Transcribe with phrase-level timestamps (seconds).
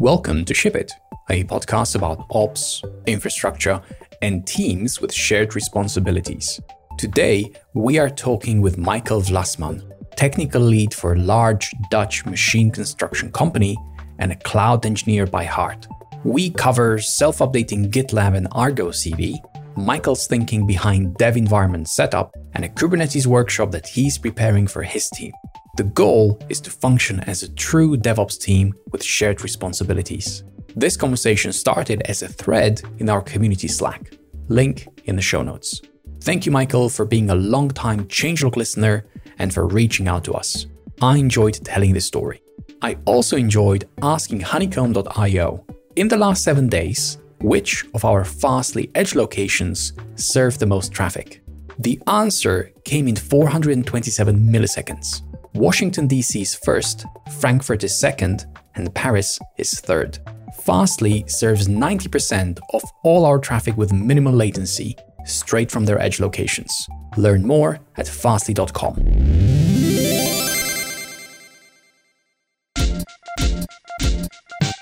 [0.00, 0.94] Welcome to Ship It,
[1.28, 3.82] a podcast about ops, infrastructure,
[4.22, 6.58] and teams with shared responsibilities.
[6.96, 9.86] Today, we are talking with Maikel Vlasman,
[10.16, 13.76] technical lead for a large Dutch machine construction company
[14.18, 15.86] and a cloud engineer by heart.
[16.24, 19.38] We cover self updating GitLab and Argo CD,
[19.76, 25.10] Maikel's thinking behind dev environment setup, and a Kubernetes workshop that he's preparing for his
[25.10, 25.32] team.
[25.76, 30.42] The goal is to function as a true DevOps team with shared responsibilities.
[30.76, 34.14] This conversation started as a thread in our community Slack.
[34.48, 35.80] Link in the show notes.
[36.22, 39.06] Thank you, Maikel, for being a long-time changelog listener
[39.38, 40.66] and for reaching out to us.
[41.00, 42.42] I enjoyed telling this story.
[42.82, 45.64] I also enjoyed asking honeycomb.io
[45.96, 51.42] in the last seven days which of our Fastly edge locations serve the most traffic.
[51.78, 55.22] The answer came in 427 milliseconds.
[55.54, 57.04] Washington DC is first,
[57.40, 58.46] Frankfurt is second,
[58.76, 60.18] and Paris is third.
[60.62, 66.88] Fastly serves 90% of all our traffic with minimal latency, straight from their edge locations.
[67.16, 69.79] Learn more at fastly.com.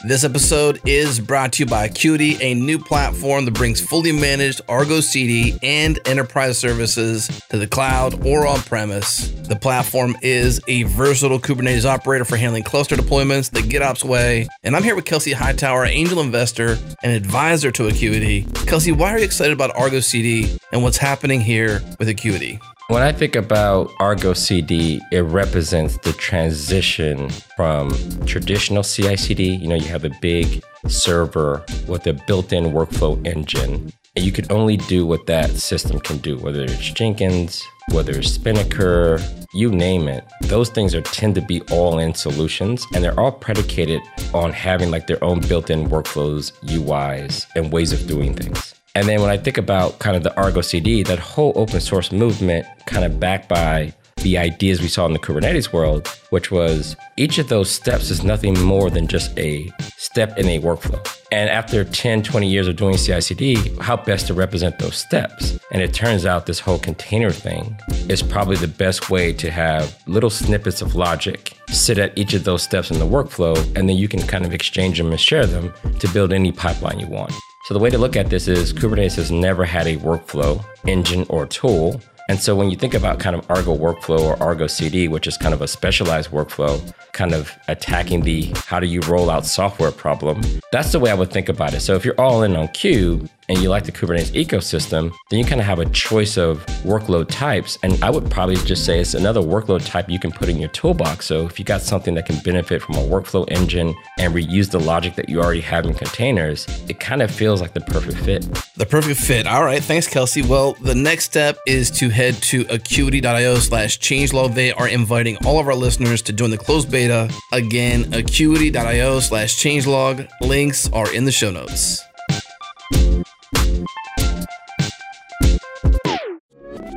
[0.08, 4.62] This episode is brought to you by Akuity, a new platform that brings fully managed
[4.66, 9.28] Argo CD and enterprise services to the cloud or on premise.
[9.28, 14.48] The platform is a versatile Kubernetes operator for handling cluster deployments the GitOps way.
[14.62, 18.46] And I'm here with Kelsey Hightower, angel investor and advisor to Akuity.
[18.66, 22.58] Kelsey, why are you excited about Argo CD and what's happening here with Akuity?
[22.90, 27.90] When I think about Argo CD, it represents the transition from
[28.24, 29.56] traditional CI CD.
[29.56, 34.32] You know, you have a big server with a built in workflow engine, and you
[34.32, 39.20] can only do what that system can do, whether it's Jenkins, whether it's Spinnaker,
[39.52, 40.24] you name it.
[40.44, 44.00] Those things are tend to be all in solutions, and they're all predicated
[44.32, 48.74] on having like their own built in workflows, UIs, and ways of doing things.
[48.98, 52.10] And then when I think about kind of the Argo CD, that whole open source
[52.10, 56.96] movement, kind of backed by the ideas we saw in the Kubernetes world, which was
[57.16, 60.98] each of those steps is nothing more than just a step in a workflow.
[61.30, 65.60] And after 10, 20 years of doing CI CD, how best to represent those steps?
[65.70, 69.96] And it turns out this whole container thing is probably the best way to have
[70.08, 73.96] little snippets of logic sit at each of those steps in the workflow, and then
[73.96, 77.32] you can kind of exchange them and share them to build any pipeline you want.
[77.68, 81.26] So the way to look at this is Kubernetes has never had a workflow engine
[81.28, 85.08] or tool and so when you think about kind of Argo workflow or Argo CD,
[85.08, 86.78] which is kind of a specialized workflow,
[87.12, 91.14] kind of attacking the how do you roll out software problem, that's the way I
[91.14, 91.80] would think about it.
[91.80, 95.44] So if you're all in on Kube, and you like the Kubernetes ecosystem, then you
[95.44, 97.78] kind of have a choice of workload types.
[97.82, 100.68] And I would probably just say it's another workload type you can put in your
[100.70, 101.26] toolbox.
[101.26, 104.80] So if you got something that can benefit from a workflow engine and reuse the
[104.80, 108.46] logic that you already have in containers, it kind of feels like the perfect fit.
[108.76, 109.46] The perfect fit.
[109.46, 109.82] All right.
[109.82, 110.42] Thanks, Kelsey.
[110.42, 114.54] Well, the next step is to head to akuity.io slash changelog.
[114.54, 117.30] They are inviting all of our listeners to join the closed beta.
[117.52, 120.28] Again, akuity.io slash changelog.
[120.40, 122.07] Links are in the show notes.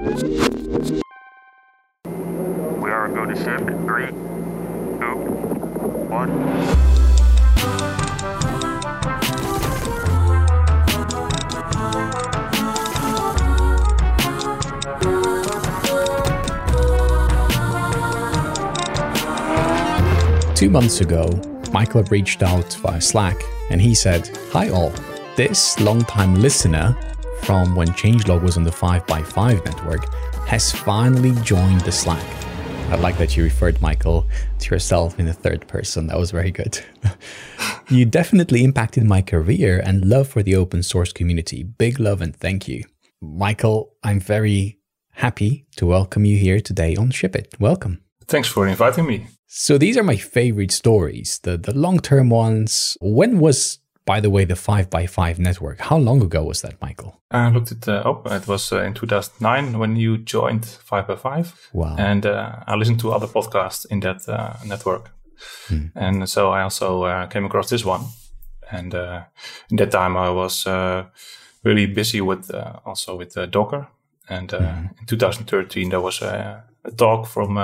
[0.02, 0.08] To
[3.36, 4.16] ship in three, two,
[6.10, 6.30] one.
[20.56, 21.28] Two months ago,
[21.72, 24.92] Maikel reached out via Slack and he said, Hi all,
[25.38, 26.98] this long-time listener
[27.44, 30.14] from when Changelog was on the 5x5 network
[30.48, 32.26] has finally joined the Slack.
[32.90, 34.28] I like that you referred, Maikel,
[34.60, 36.08] to yourself in the third person.
[36.08, 36.80] That was very good.
[37.90, 41.64] you definitely impacted my career and love for the open source community.
[41.64, 42.84] Big love and thank you.
[43.24, 44.80] Maikel, I'm very
[45.12, 47.56] happy to welcome you here today on Ship It.
[47.60, 48.02] Welcome.
[48.28, 49.28] Thanks for inviting me.
[49.48, 52.98] So these are my favorite stories, the the long-term ones.
[53.02, 57.16] When was by the way, the 5x5 network, how long ago was that, Maikel?
[57.30, 58.26] I looked it uh, up.
[58.32, 61.54] It was uh, in 2009 when you joined 5x5.
[61.74, 61.96] Wow.
[61.98, 65.12] And uh, I listened to other podcasts in that uh, network.
[65.68, 65.88] Hmm.
[65.96, 68.02] And so I also uh, came across this one.
[68.72, 69.24] And uh,
[69.70, 70.66] in that time, I was
[71.64, 72.50] really busy with
[72.86, 73.88] also with Docker.
[74.30, 75.00] And mm-hmm.
[75.00, 77.58] in 2013, there was a, a talk from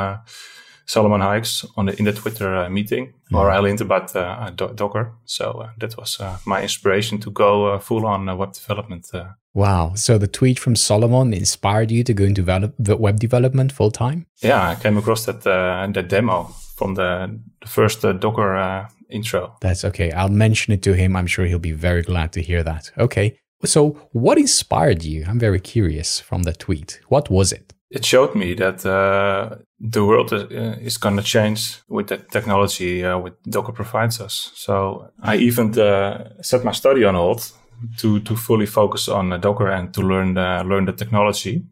[0.88, 3.38] Solomon Hykes on the, in the Twitter uh, meeting yeah.
[3.38, 5.14] where I learned about uh, Docker.
[5.26, 9.12] So uh, that was uh, my inspiration to go uh, full on uh, web development.
[9.54, 9.94] Wow.
[9.96, 14.26] So the tweet from Solomon inspired you to go into develop, web development full time?
[14.42, 19.56] Yeah, I came across that that demo from the, the first uh, Docker uh, intro.
[19.62, 20.12] That's okay.
[20.12, 21.16] I'll mention it to him.
[21.16, 22.92] I'm sure he'll be very glad to hear that.
[22.98, 23.40] Okay.
[23.66, 25.26] So, what inspired you?
[25.28, 27.00] I'm very curious from the tweet.
[27.08, 27.74] What was it?
[27.90, 32.18] It showed me that uh, the world is, uh, is going to change with the
[32.18, 34.52] technology uh, which Docker provides us.
[34.56, 37.52] So I even uh, set my study on hold
[37.98, 41.66] to to fully focus on uh, Docker and to learn the, learn the technology.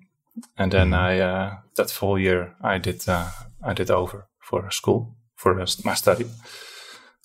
[0.58, 5.56] And then I uh, that full year I did I did over for school for
[5.84, 6.26] my study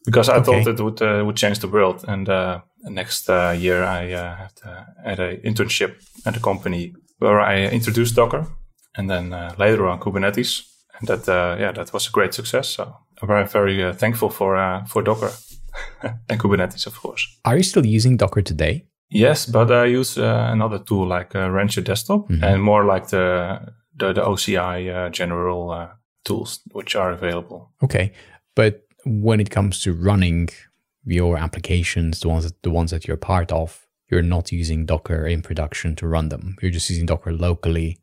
[0.04, 0.44] because I okay.
[0.44, 2.04] thought it would uh, would change the world.
[2.08, 4.52] And uh, next uh, year, I uh, had,
[5.04, 8.46] had an internship at a company where I introduced Docker,
[8.96, 10.62] and then uh, later on Kubernetes,
[10.98, 12.68] and that uh, yeah, that was a great success.
[12.68, 15.32] So I'm very very thankful for for Docker
[16.28, 17.26] and Kubernetes, of course.
[17.44, 18.86] Are you still using Docker today?
[19.08, 22.44] Yes, but I use another tool like Rancher Desktop, mm-hmm.
[22.44, 23.60] and more like the
[23.96, 25.90] the, the OCI general
[26.24, 27.72] tools which are available.
[27.82, 28.12] Okay,
[28.54, 30.48] but when it comes to running
[31.04, 35.26] your applications, the ones that, the ones that you're part of, you're not using Docker
[35.26, 36.56] in production to run them.
[36.60, 37.98] You're just using Docker locally.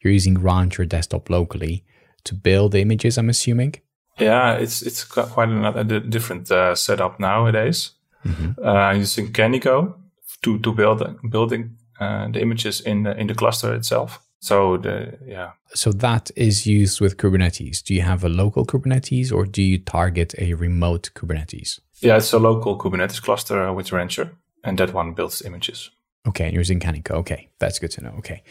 [0.00, 1.84] You're using Rancher Desktop locally
[2.24, 3.18] to build images.
[3.18, 3.74] I'm assuming.
[4.18, 7.92] Yeah, it's it's quite a different uh, setup nowadays.
[8.24, 8.64] Mm-hmm.
[8.64, 9.94] Uh, I'm using Kaniko
[10.42, 14.20] to to build building uh, the images in the, in the cluster itself.
[14.40, 15.52] So the yeah.
[15.74, 17.82] So that is used with Kubernetes.
[17.82, 21.80] Do you have a local Kubernetes or do you target a remote Kubernetes?
[22.00, 25.90] Yeah, it's a local Kubernetes cluster with Rancher, and that one builds images.
[26.28, 27.12] Okay, you're using Kaniko.
[27.12, 28.14] Okay, that's good to know.
[28.18, 28.42] Okay,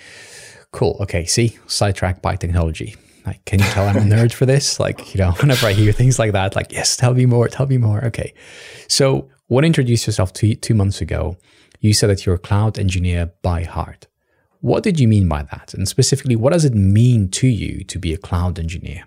[0.76, 0.98] cool.
[1.00, 2.96] Okay, see, sidetracked by technology.
[3.26, 4.80] Like, can you tell I'm a nerd for this?
[4.80, 7.66] Like, you know, whenever I hear things like that, like, yes, tell me more, tell
[7.66, 8.04] me more.
[8.06, 8.34] Okay,
[8.88, 11.38] so when you introduced yourself two, two months ago,
[11.80, 14.08] you said that you're a cloud engineer by heart.
[14.60, 15.74] What did you mean by that?
[15.74, 19.04] And specifically, what does it mean to you to be a cloud engineer?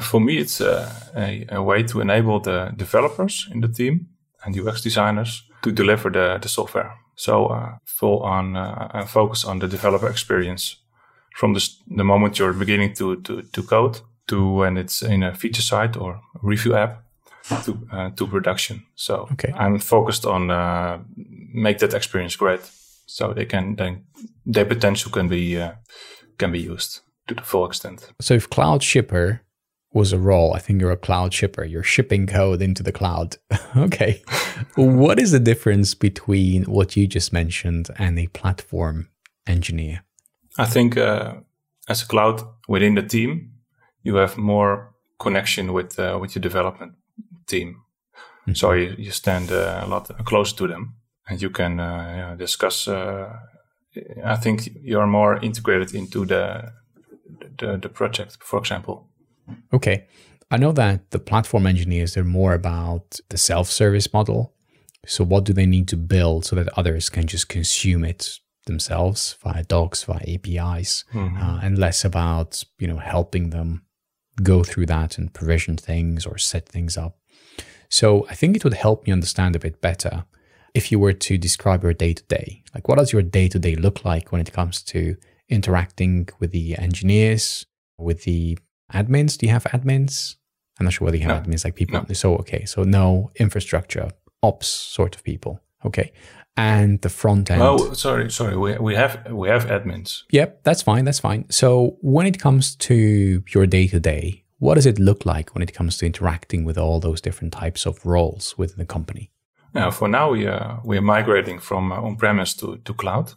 [0.00, 4.08] For me, it's a, a, a way to enable the developers in the team
[4.42, 6.94] and UX designers to deliver the, the software.
[7.14, 10.81] So uh, full on uh, focus on the developer experience
[11.34, 15.34] from the, the moment you're beginning to, to, to code to when it's in a
[15.34, 17.04] feature site or review app
[17.64, 18.84] to, uh, to production.
[18.94, 19.52] So okay.
[19.56, 22.60] I'm focused on uh, make that experience great
[23.06, 24.04] so they can then
[24.46, 25.72] their potential can be uh,
[26.38, 28.12] can be used to the full extent.
[28.20, 29.42] So if cloud shipper
[29.92, 31.64] was a role, I think you're a cloud shipper.
[31.64, 33.36] You're shipping code into the cloud.
[33.76, 34.22] okay.
[34.76, 39.08] what is the difference between what you just mentioned and a platform
[39.46, 40.04] engineer?
[40.58, 41.34] I think uh,
[41.88, 43.52] as a cloud within the team,
[44.02, 46.92] you have more connection with uh, with your development
[47.46, 47.82] team.
[48.42, 48.54] Mm-hmm.
[48.54, 50.94] So you, you stand uh, a lot closer to them
[51.28, 52.88] and you can uh, discuss.
[52.88, 53.32] Uh,
[54.24, 56.72] I think you're more integrated into the,
[57.58, 59.08] the the project, for example.
[59.72, 60.06] Okay,
[60.50, 64.54] I know that the platform engineers are more about the self-service model.
[65.06, 69.36] So, what do they need to build so that others can just consume it themselves
[69.42, 71.36] via docs, via APIs, mm-hmm.
[71.36, 73.82] uh, and less about you know helping them
[74.42, 77.18] go through that and provision things or set things up.
[77.88, 80.24] So, I think it would help me understand a bit better
[80.74, 83.58] if you were to describe your day to day, like what does your day to
[83.58, 85.16] day look like when it comes to
[85.48, 87.66] interacting with the engineers,
[87.98, 88.58] with the
[88.92, 89.36] admins?
[89.36, 90.36] Do you have admins?
[90.78, 91.52] I'm not sure whether you have no.
[91.52, 92.00] admins like people.
[92.08, 92.14] No.
[92.14, 92.64] So, okay.
[92.64, 94.10] So, no infrastructure,
[94.42, 95.60] ops sort of people.
[95.84, 96.12] Okay.
[96.54, 97.62] And the front end.
[97.62, 98.56] Oh, sorry, sorry.
[98.56, 100.24] We, we have we have admins.
[100.30, 101.06] Yep, that's fine.
[101.06, 101.46] That's fine.
[101.48, 105.62] So when it comes to your day to day, what does it look like when
[105.62, 109.30] it comes to interacting with all those different types of roles within the company?
[109.74, 113.32] Now, for now, we uh, we are migrating from uh, on-premise to, to cloud.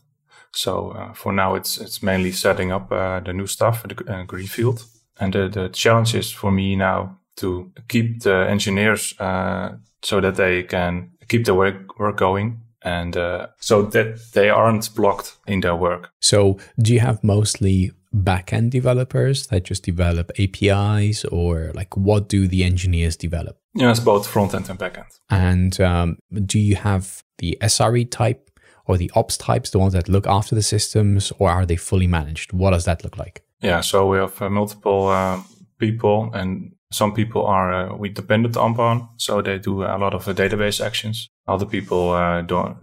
[0.51, 4.23] So uh, for now, it's it's mainly setting up uh, the new stuff, the uh,
[4.23, 4.85] greenfield.
[5.19, 10.35] And the, the challenge is for me now to keep the engineers uh, so that
[10.35, 13.15] they can keep the work, work going and
[13.59, 16.11] so that they aren't blocked in their work.
[16.21, 22.47] So do you have mostly backend developers that just develop APIs, or like what do
[22.47, 23.57] the engineers develop?
[23.73, 25.19] Yeah, it's both front end and backend.
[25.29, 28.49] And um, do you have the SRE type
[28.87, 32.07] or the ops types, the ones that look after the systems, or are they fully
[32.07, 32.53] managed?
[32.53, 33.43] What does that look like?
[33.61, 35.41] Yeah, so we have uh, multiple uh,
[35.79, 40.27] people, and some people are uh, we dependent upon, so they do a lot of
[40.27, 41.29] uh, database actions.
[41.47, 42.77] Other people uh, don't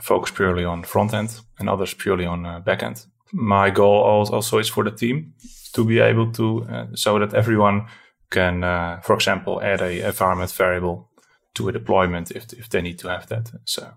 [0.00, 4.58] focus purely on front end, and others purely on uh, back end my goal also
[4.58, 5.34] is for the team
[5.72, 7.86] to be able to uh, so that everyone
[8.30, 11.08] can, uh, for example, add a environment variable
[11.54, 13.50] to a deployment if if they need to have that.
[13.64, 13.88] So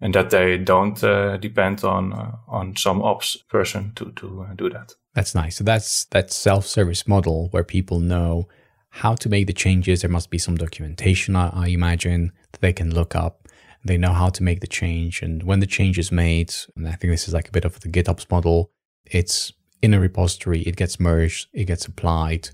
[0.00, 4.54] and that they don't uh, depend on uh, on some ops person to to uh,
[4.54, 4.94] do that.
[5.14, 5.56] That's nice.
[5.56, 8.48] So that's that self service model where people know
[8.90, 10.02] how to make the changes.
[10.02, 13.48] There must be some documentation, I, I imagine, that they can look up.
[13.84, 15.22] They know how to make the change.
[15.22, 17.80] And when the change is made, and I think this is like a bit of
[17.80, 18.70] the GitOps model,
[19.06, 22.50] it's in a repository, it gets merged, it gets applied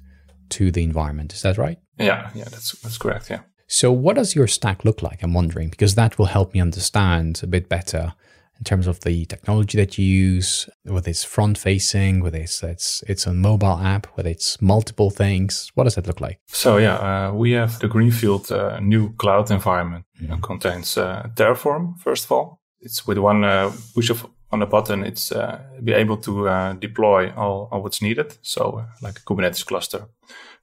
[0.51, 1.33] to the environment.
[1.33, 1.79] Is that right?
[1.99, 3.31] Yeah, yeah, that's that's correct.
[3.31, 3.41] Yeah.
[3.67, 5.23] So, what does your stack look like?
[5.23, 8.15] I'm wondering, because that will help me understand a bit better
[8.59, 13.03] in terms of the technology that you use, whether it's front facing, whether it's, it's,
[13.07, 15.71] it's a mobile app, whether it's multiple things.
[15.75, 16.41] What does that look like?
[16.47, 20.05] So, yeah, uh, we have the Greenfield uh, new cloud environment.
[20.21, 20.35] Mm-hmm.
[20.35, 22.61] It contains uh, Terraform, first of all.
[22.81, 26.73] It's with one uh, push of on a button, it's uh, be able to uh,
[26.75, 28.39] deploy all, all what's needed.
[28.43, 30.07] So, like a Kubernetes cluster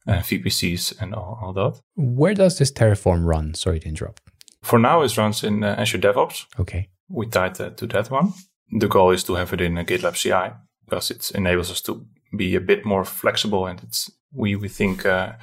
[0.07, 1.81] uh, VPCs and all, all, that.
[1.95, 3.53] Where does this Terraform run?
[3.53, 4.21] Sorry to interrupt.
[4.62, 6.45] For now, it runs in uh, Azure DevOps.
[6.59, 6.89] Okay.
[7.13, 8.34] We tied that to that one.
[8.79, 10.55] The goal is to have it in a GitLab CI
[10.86, 12.05] because it enables us to
[12.36, 15.34] be a bit more flexible and it's we we think uh,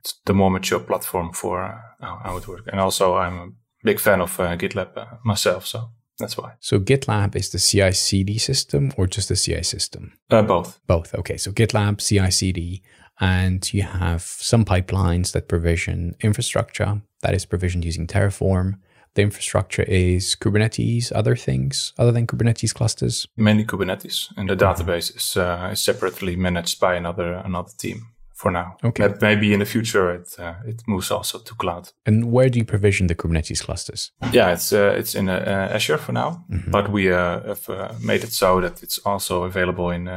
[0.00, 2.68] it's the more mature platform for uh, how, how, it works.
[2.68, 3.50] And also, I'm a
[3.84, 6.54] big fan of uh, GitLab myself, so that's why.
[6.60, 10.12] So GitLab is the CI/CD system or just the CI system?
[10.28, 10.80] both.
[10.86, 11.14] Both.
[11.14, 11.36] Okay.
[11.36, 12.82] So GitLab CI/CD
[13.20, 18.78] and you have some pipelines that provision infrastructure that is provisioned using Terraform.
[19.18, 23.26] The infrastructure is Kubernetes, other things other than Kubernetes clusters.
[23.36, 28.52] Mainly Kubernetes, and the database is, uh, is separately managed by another another team for
[28.52, 28.76] now.
[28.84, 29.08] Okay.
[29.08, 31.90] But maybe in the future it uh, it moves also to cloud.
[32.06, 34.12] And where do you provision the Kubernetes clusters?
[34.32, 36.70] Yeah, it's uh, it's in uh, Azure for now, mm-hmm.
[36.70, 40.08] but we uh, have uh, made it so that it's also available in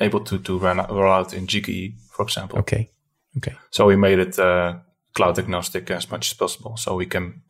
[0.00, 2.58] able to to run roll out in GKE for example.
[2.60, 2.88] Okay.
[3.36, 3.56] Okay.
[3.70, 4.76] So we made it uh,
[5.14, 7.42] cloud agnostic as much as possible, so we can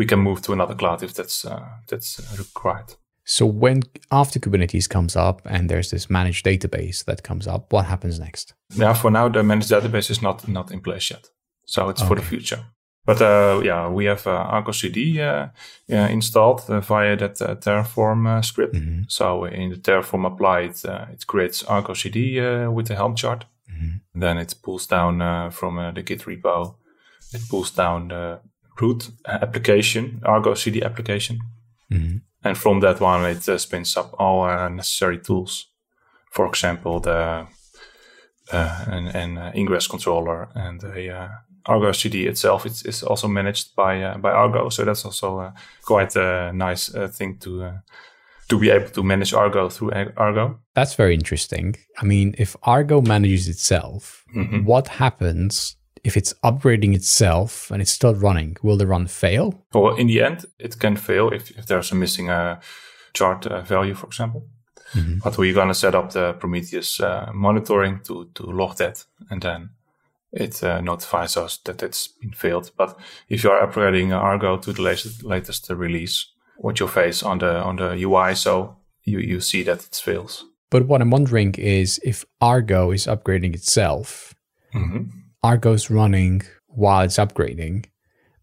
[0.00, 2.90] we can move to another cloud if that's uh, that's required.
[3.24, 7.84] So when after Kubernetes comes up and there's this managed database that comes up, what
[7.84, 8.54] happens next?
[8.74, 11.30] Yeah, for now the managed database is not not in place yet,
[11.66, 12.08] so it's okay.
[12.08, 12.62] for the future.
[13.04, 15.48] But uh, yeah, we have uh, Argo CD uh,
[15.88, 18.74] installed uh, via that uh, Terraform uh, script.
[18.74, 19.02] Mm-hmm.
[19.08, 20.74] So in the Terraform applied,
[21.12, 23.46] it creates Argo CD with the Helm chart.
[23.70, 24.20] Mm-hmm.
[24.20, 26.74] Then it pulls down uh, from uh, the Git repo.
[27.32, 28.40] It pulls down the
[28.80, 31.38] root application, Argo CD application.
[31.92, 32.18] Mm-hmm.
[32.42, 35.66] And from that one, it uh, spins up all uh, necessary tools.
[36.30, 37.46] For example, the
[38.52, 41.30] uh, an, an uh, ingress controller and a
[41.66, 44.70] Argo CD itself is, is also managed by by Argo.
[44.70, 47.80] So that's also quite a nice thing to
[48.48, 50.60] to be able to manage Argo through Argo.
[50.74, 51.76] That's very interesting.
[52.00, 54.64] I mean, if Argo manages itself, mm-hmm.
[54.64, 58.56] what happens if it's upgrading itself and it's still running?
[58.62, 59.64] Will the run fail?
[59.72, 62.60] Well, in the end, it can fail if, if there's a missing uh,
[63.12, 64.46] chart uh, value, for example.
[64.94, 65.18] Mm-hmm.
[65.22, 69.40] But we're going to set up the Prometheus uh, monitoring to, to log that and
[69.40, 69.70] then
[70.32, 72.70] it uh, notifies us that it's been failed.
[72.76, 76.26] But if you are upgrading Argo to the latest, latest release,
[76.56, 80.44] what you face on the on the UI, so you you see that it fails.
[80.70, 84.34] But what I'm wondering is if Argo is upgrading itself,
[84.72, 85.10] mm-hmm.
[85.42, 87.86] Argo's running while it's upgrading,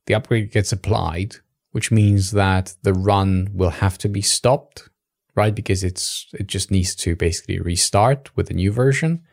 [0.05, 1.35] the upgrade gets applied,
[1.71, 4.89] which means that the run will have to be stopped,
[5.35, 5.53] right?
[5.53, 9.23] Because it's it just needs to basically restart with a new version.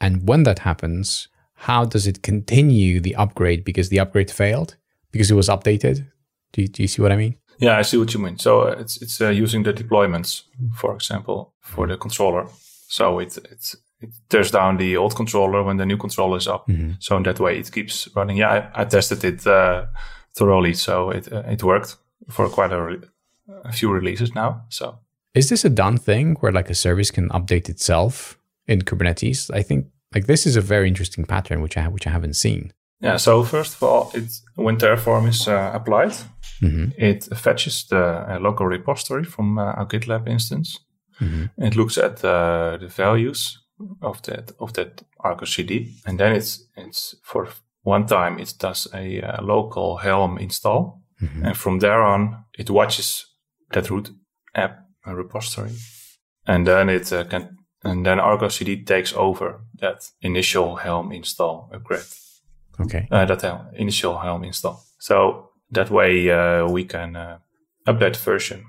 [0.00, 4.76] And when that happens, how does it continue the upgrade because the upgrade failed
[5.10, 6.06] because it was updated?
[6.52, 7.36] Do you, do you see what I mean?
[7.58, 8.38] Yeah, I see what you mean.
[8.38, 10.42] So it's it's uh, using the deployments,
[10.76, 12.46] for example, for the controller.
[12.88, 16.66] So it it it tears down the old controller when the new controller is up.
[16.68, 16.92] Mm-hmm.
[17.00, 18.36] So in that way, it keeps running.
[18.36, 19.86] Yeah, I, I tested it uh,
[20.34, 21.96] thoroughly, so it uh, it worked
[22.28, 23.08] for quite a, re-
[23.64, 24.62] a few releases now.
[24.68, 24.98] So
[25.34, 29.50] is this a done thing where like a service can update itself in Kubernetes?
[29.52, 32.72] I think like this is a very interesting pattern which I which I haven't seen.
[33.00, 33.16] Yeah.
[33.16, 36.16] So first of all, it's when Terraform is uh, applied,
[36.60, 36.90] mm-hmm.
[36.96, 40.80] it fetches the uh, local repository from uh, our GitLab instance.
[41.20, 41.62] Mm-hmm.
[41.62, 43.58] It looks at uh, the values
[44.02, 47.48] of that of that Argo CD, and then it's it's for
[47.82, 51.46] one time it does a uh, local Helm install, mm-hmm.
[51.46, 53.26] and from there on it watches
[53.72, 54.10] that root
[54.54, 55.72] app repository,
[56.46, 61.70] and then it uh, can and then Argo CD takes over that initial Helm install
[61.72, 62.04] upgrade.
[62.80, 63.08] Okay.
[63.10, 64.82] Uh, that Helm, initial Helm install.
[64.98, 67.38] So that way uh, we can uh,
[67.86, 68.64] update version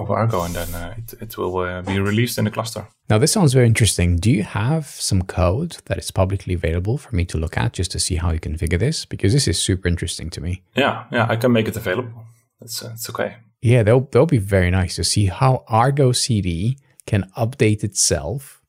[0.00, 2.86] of Argo and then uh, it, it will uh, be released in the cluster.
[3.08, 4.16] Now, this sounds very interesting.
[4.16, 7.90] Do you have some code that is publicly available for me to look at just
[7.92, 9.04] to see how you configure this?
[9.04, 10.62] Because this is super interesting to me.
[10.76, 12.24] Yeah, yeah, I can make it available.
[12.60, 13.36] That's, uh, it's okay.
[13.62, 18.60] Yeah, that'll, that'll be very nice to see how Argo CD can update itself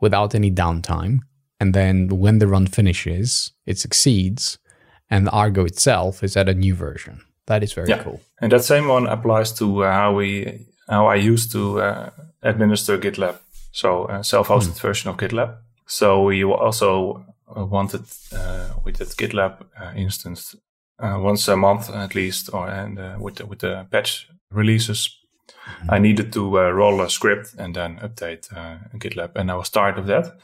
[0.00, 1.20] without any downtime
[1.60, 4.58] and then when the run finishes, it succeeds,
[5.10, 7.20] and Argo itself is at a new version.
[7.46, 8.02] That is very Yeah.
[8.02, 8.20] cool.
[8.40, 12.10] And that same one applies to uh, how we how I used to uh,
[12.42, 13.36] administer GitLab.
[13.72, 15.56] So a self-hosted version of GitLab.
[15.86, 17.24] So we also
[17.56, 20.56] uh, wanted uh, with that GitLab uh, instance
[20.98, 25.16] uh, once a month at least, or and uh, with the, with the patch releases,
[25.88, 29.70] I needed to uh, roll a script and then update uh, GitLab, and I was
[29.70, 30.38] tired of that.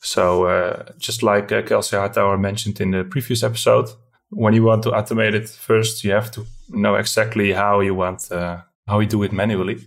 [0.00, 3.88] So uh, just like uh, Kelsey Hightower mentioned in the previous episode,
[4.30, 8.30] when you want to automate it, first you have to know exactly how you want
[8.32, 9.78] uh, how we do it manually.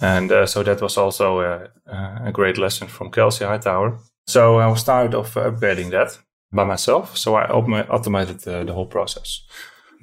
[0.00, 1.70] And uh, so that was also a,
[2.24, 3.98] a great lesson from Kelsey Hightower.
[4.26, 6.18] So I started off upgrading that
[6.52, 7.16] by myself.
[7.16, 9.40] So I automated uh, the whole process.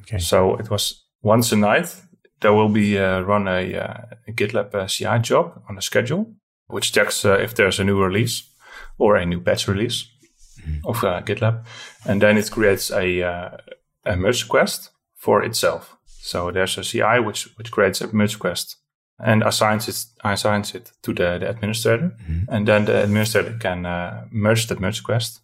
[0.01, 0.17] Okay.
[0.17, 1.95] So it was once a night
[2.43, 3.97] there will be uh, run a, uh,
[4.27, 6.31] a GitLab uh, CI job on a schedule,
[6.67, 8.43] which checks uh, if there's a new release
[8.97, 10.07] or a new patch release
[10.85, 11.65] of uh, GitLab,
[12.05, 13.57] and then it creates a, uh,
[14.05, 15.97] a merge request for itself.
[16.23, 18.77] So there's a CI which which creates a merge request
[19.19, 22.15] and assigns it assigns it to the, the administrator,
[22.47, 25.41] and then the administrator can uh, merge that merge request,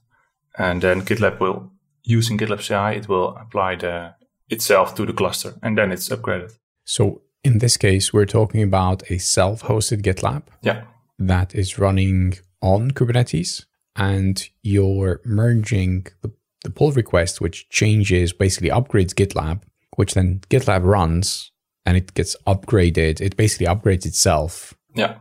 [0.58, 1.72] and then GitLab will
[2.04, 4.16] using GitLab CI it will apply the
[4.50, 6.58] itself to the cluster, and then it's upgraded.
[6.86, 10.84] So in this case, we're talking about a self-hosted GitLab Yeah,
[11.20, 13.66] that is running on Kubernetes,
[13.98, 16.32] and you're merging the,
[16.64, 19.62] the pull request, which changes, basically upgrades GitLab,
[20.00, 21.52] which then GitLab runs
[21.86, 23.20] and it gets upgraded.
[23.20, 25.18] It basically upgrades itself yeah.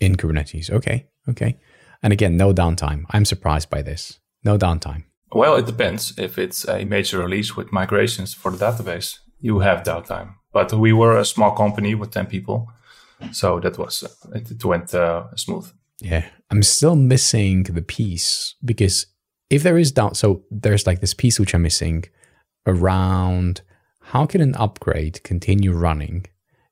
[0.00, 0.70] in Kubernetes.
[0.70, 1.58] Okay, okay.
[2.02, 3.04] And again, no downtime.
[3.10, 4.20] I'm surprised by this.
[4.42, 5.04] No downtime.
[5.30, 6.14] Well, it depends.
[6.16, 10.36] If it's a major release with migrations for the database, you have downtime.
[10.54, 12.70] But we were a small company with 10 people.
[13.30, 14.04] So that was,
[14.34, 15.70] it, it went uh, smooth.
[16.00, 19.06] Yeah, I'm still missing the piece because
[19.50, 22.04] if there is down, so there's like this piece which I'm missing
[22.66, 23.60] around
[24.14, 26.26] how can an upgrade continue running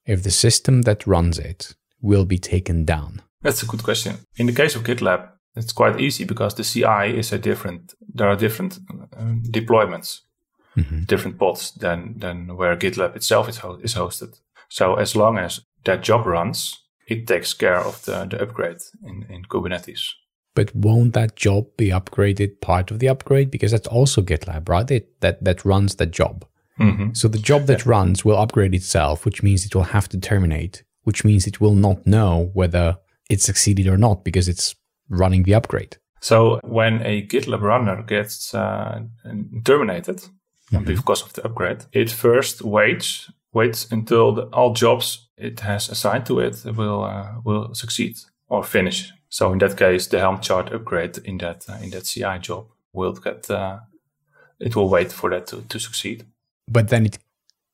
[0.07, 3.21] if the system that runs it will be taken down?
[3.43, 4.19] That's a good question.
[4.37, 8.29] In the case of GitLab, it's quite easy because the CI is a different, there
[8.29, 8.79] are different
[9.17, 10.21] uh, deployments,
[11.07, 14.39] different pods than, than where GitLab itself is, ho- is hosted.
[14.69, 16.79] So as long as that job runs,
[17.09, 20.11] it takes care of the, the upgrade in, in Kubernetes.
[20.55, 24.89] But won't that job be upgraded part of the upgrade because that's also GitLab, right?
[24.89, 26.45] It, that that runs that job.
[26.77, 30.19] Hmm So the job that runs will upgrade itself, which means it will have to
[30.19, 34.75] terminate, which means it will not know whether it succeeded or not because it's
[35.09, 35.97] running the upgrade.
[36.21, 39.01] So when a GitLab runner gets uh,
[39.65, 40.23] terminated
[40.85, 46.25] because of the upgrade, it first waits waits until the, all jobs it has assigned
[46.27, 48.17] to it will uh, will succeed
[48.49, 49.13] or finish.
[49.29, 52.67] So in that case, the Helm chart upgrade in that uh, in that CI job
[52.93, 53.81] will get uh,
[54.61, 56.25] it will wait for that to, to succeed.
[56.73, 57.19] But then it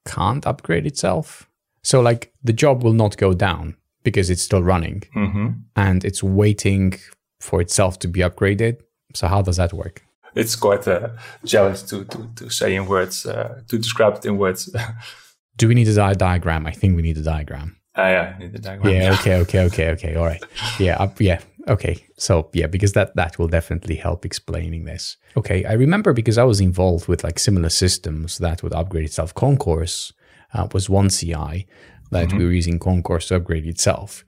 [0.07, 1.49] can't upgrade itself.
[1.83, 6.23] So like the job will not go down because it's still running hmm and it's
[6.23, 6.95] waiting
[7.41, 8.75] for itself to be upgraded.
[9.15, 9.97] So how does that work?
[10.35, 10.99] It's quite a
[11.47, 14.69] challenge to to, to say in words uh, to describe it in words.
[15.57, 16.67] Do we need a di- diagram?
[16.67, 17.77] I think we need a diagram.
[17.97, 18.95] Ah, yeah, I need the diagram.
[18.95, 19.13] Yeah.
[19.21, 19.37] Okay.
[19.43, 19.61] Okay.
[19.67, 19.89] Okay.
[19.95, 20.15] Okay.
[20.15, 20.43] All right.
[20.79, 21.03] Yeah.
[21.03, 21.41] Up, yeah.
[21.69, 22.07] Okay.
[22.17, 25.17] So yeah, because that that will definitely help explaining this.
[25.37, 25.65] Okay.
[25.65, 29.35] I remember because I was involved with like similar systems that would upgrade itself.
[29.35, 30.13] Concourse
[30.55, 31.67] uh, was one CI
[32.11, 34.25] that we were using Concourse to upgrade itself.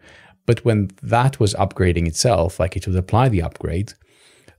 [0.47, 3.95] But when that was upgrading itself, like it would apply the upgrade,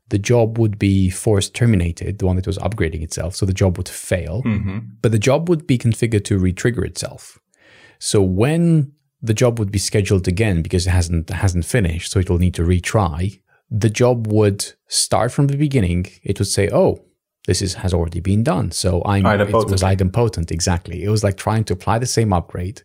[0.10, 3.36] the job would be forced terminated, the one that was upgrading itself.
[3.36, 4.42] So the job would fail,
[5.02, 7.40] but the job would be configured to retrigger itself.
[8.00, 12.30] So when the job would be scheduled again because it hasn't hasn't finished, so it
[12.30, 13.42] will need to retry.
[13.70, 16.08] The job would start from the beginning.
[16.24, 17.06] It would say, "Oh,
[17.48, 21.04] this is has already been done." So I'm it was idempotent exactly.
[21.04, 22.82] It was like trying to apply the same upgrade,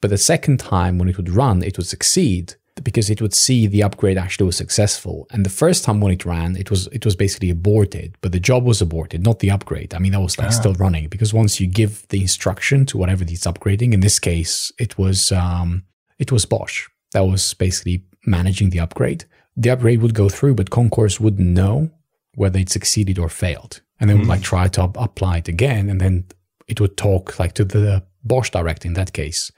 [0.00, 3.66] but the second time when it would run, it would succeed because it would see
[3.66, 5.26] the upgrade actually was successful.
[5.30, 8.40] And the first time when it ran, it was it was basically aborted, but the
[8.40, 9.94] job was aborted, not the upgrade.
[9.94, 13.24] I mean, that was like still running because once you give the instruction to whatever
[13.24, 15.84] it's upgrading, in this case, it was um,
[16.18, 19.24] it was BOSH that was basically managing the upgrade.
[19.56, 21.90] The upgrade would go through, but Concourse wouldn't know
[22.34, 26.00] whether it succeeded or failed, and they would like try to apply it again, and
[26.00, 26.24] then
[26.68, 29.50] it would talk like to the BOSH director in that case.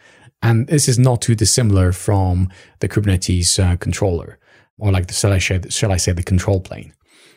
[0.42, 2.48] And this is not too dissimilar from
[2.80, 4.38] the Kubernetes uh, controller,
[4.78, 6.92] or like the shall I, say, shall I say the control plane.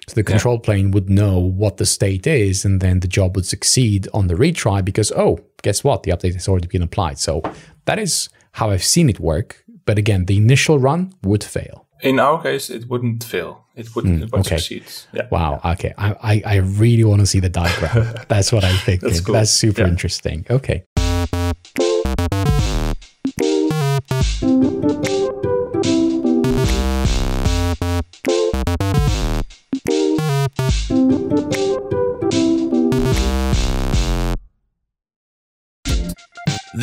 [0.08, 3.46] So the control plane would know what the state is, and then the job would
[3.46, 6.04] succeed on the retry because oh, guess what?
[6.04, 7.20] The update has already been applied.
[7.20, 7.42] So
[7.86, 9.64] that is how I've seen it work.
[9.86, 11.88] But again, the initial run would fail.
[12.02, 13.66] In our case, it wouldn't fail.
[13.76, 14.58] It would, it would okay.
[14.58, 14.84] succeed.
[15.14, 15.28] Yeah.
[15.32, 15.62] Wow.
[15.64, 15.94] Okay.
[15.98, 18.16] I, I, I really want to see the diagram.
[18.28, 19.02] That's what I think.
[19.02, 19.34] That's, cool.
[19.34, 19.88] That's super Yeah.
[19.88, 20.46] interesting.
[20.50, 20.84] Okay.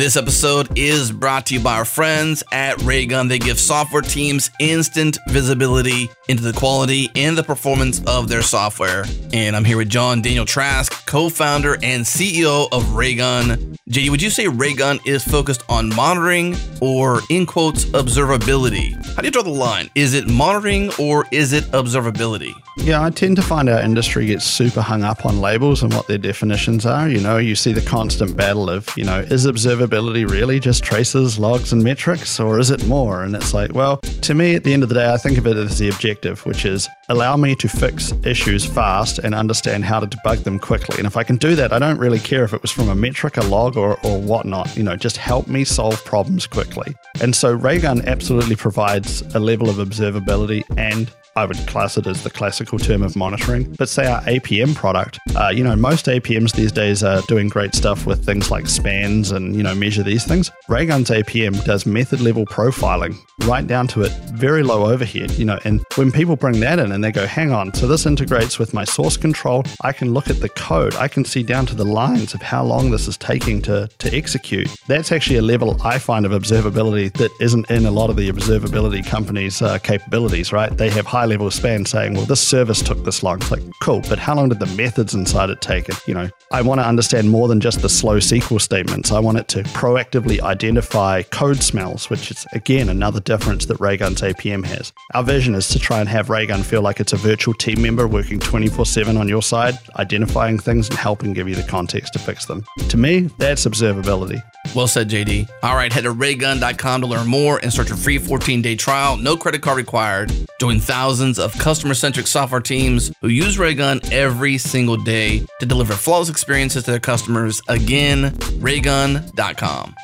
[0.09, 3.27] This episode is brought to you by our friends at Raygun.
[3.27, 9.05] They give software teams instant visibility into the quality and the performance of their software.
[9.33, 13.77] And I'm here with John Daniel Trask, co founder and CEO of Raygun.
[13.87, 18.93] JD, would you say Raygun is focused on monitoring or, in quotes, observability?
[19.15, 19.91] How do you draw the line?
[19.93, 22.53] Is it monitoring or is it observability?
[22.77, 26.07] Yeah, I tend to find our industry gets super hung up on labels and what
[26.07, 27.09] their definitions are.
[27.09, 31.37] You know, you see the constant battle of, you know, is observability really just traces,
[31.37, 33.23] logs, and metrics, or is it more?
[33.23, 35.45] And it's like, well, to me, at the end of the day, I think of
[35.45, 39.99] it as the objective, which is allow me to fix issues fast and understand how
[39.99, 40.97] to debug them quickly.
[40.97, 42.95] And if I can do that, I don't really care if it was from a
[42.95, 44.75] metric, a log, or, or whatnot.
[44.77, 46.95] You know, just help me solve problems quickly.
[47.21, 52.23] And so Raygun absolutely provides a level of observability and I would class it as
[52.23, 53.73] the classical term of monitoring.
[53.77, 57.73] But say our APM product, uh, you know, most APMs these days are doing great
[57.73, 60.51] stuff with things like spans and, you know, measure these things.
[60.69, 65.59] Raygun's APM does method level profiling right down to it, very low overhead, you know,
[65.63, 68.73] and when people bring that in and they go, hang on, so this integrates with
[68.73, 71.85] my source control, I can look at the code, I can see down to the
[71.85, 74.69] lines of how long this is taking to, to execute.
[74.87, 78.29] That's actually a level I find of observability that isn't in a lot of the
[78.29, 80.75] observability companies' uh, capabilities, right?
[80.75, 83.37] They have high level span saying, well, this service took this long.
[83.37, 85.89] It's like, cool, but how long did the methods inside it take?
[85.89, 89.11] It, you know, I want to understand more than just the slow SQL statements.
[89.11, 94.21] I want it to proactively identify code smells, which is again another difference that Raygun's
[94.21, 94.91] APM has.
[95.13, 98.05] Our vision is to try and have Raygun feel like it's a virtual team member
[98.05, 102.45] working 24/7 on your side, identifying things and helping give you the context to fix
[102.45, 102.65] them.
[102.89, 104.43] To me, that's observability.
[104.75, 105.49] Well said, JD.
[105.63, 109.17] All right, head to raygun.com to learn more and start your free 14 day trial.
[109.17, 110.31] No credit card required.
[110.59, 115.93] Join thousands of customer centric software teams who use Raygun every single day to deliver
[115.93, 117.61] flawless experiences to their customers.
[117.67, 119.95] Again, raygun.com.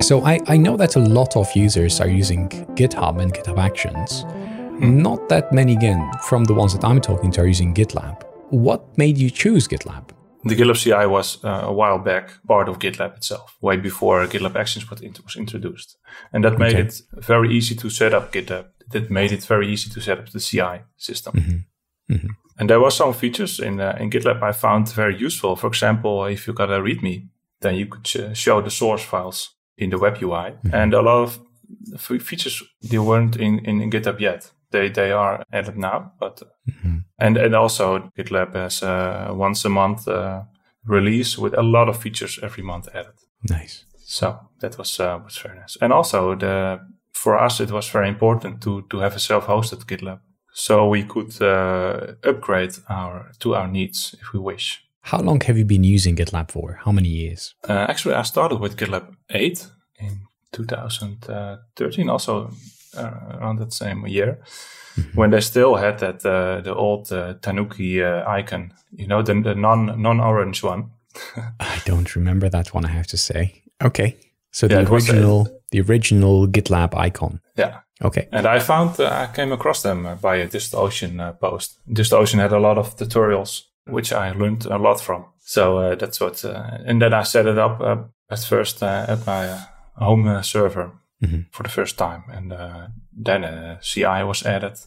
[0.00, 4.24] So I, I know that a lot of users are using GitHub and GitHub Actions.
[4.80, 8.22] Not that many, again, from the ones that I'm talking to, are using GitLab.
[8.50, 10.10] What made you choose GitLab?
[10.44, 14.56] The GitLab CI was uh, a while back part of GitLab itself, way before GitLab
[14.56, 15.96] Actions was, int- was introduced.
[16.32, 16.82] And that made Okay.
[16.88, 18.66] it very easy to set up GitLab.
[18.90, 21.64] That made it very easy to set up the CI system.
[22.58, 25.56] And there were some features in, uh, in GitLab I found very useful.
[25.56, 27.28] For example, if you got a README,
[27.64, 30.54] then you could sh- show the source files in the web UI.
[30.72, 31.40] And a lot of
[31.98, 34.52] features, they weren't in, in, in GitHub yet.
[34.70, 36.42] They, they are added now, but,
[37.18, 40.42] and, and also GitLab has a once a month uh,
[40.84, 43.14] release with a lot of features every month added.
[43.48, 43.84] Nice.
[44.04, 45.76] So that was, uh, was very nice.
[45.80, 46.80] And also the,
[47.12, 50.20] for us, it was very important to, to have a self-hosted GitLab.
[50.52, 54.83] So we could uh, upgrade our to our needs if we wish.
[55.08, 56.80] How long have you been using GitLab for?
[56.84, 57.54] How many years?
[57.68, 59.66] Uh, actually, I started with GitLab 8
[60.00, 60.20] in
[60.52, 62.50] 2013, also
[62.96, 64.38] uh, around that same year,
[65.14, 69.34] when they still had that uh, the old uh, Tanuki uh, icon, you know, the,
[69.42, 70.90] the non non orange one.
[71.60, 73.62] I don't remember that one, I have to say.
[73.82, 74.16] Okay.
[74.52, 77.40] So the Yeah, original, the original GitLab icon.
[77.58, 78.28] Yeah, Okay.
[78.32, 81.78] and I found uh, I came across them by a DigitalOcean uh, post.
[81.88, 85.24] DigitalOcean had a lot of tutorials which I learned a lot from.
[85.40, 87.96] So uh, that's what, uh, and then I set it up uh,
[88.30, 89.60] at first uh, at my uh,
[89.96, 90.92] home uh, server
[91.52, 94.78] for the first time, and uh, then uh, CI was added,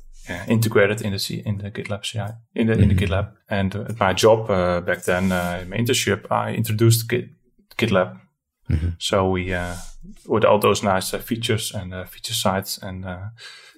[0.48, 3.32] integrated in the C- in the GitLab CI in the in the GitLab.
[3.50, 7.30] And at my job uh, back then, uh, in my internship, I introduced Git,
[7.78, 8.20] GitLab.
[9.00, 9.76] So we uh,
[10.28, 13.18] with all those nice uh, features and uh, feature sites and uh,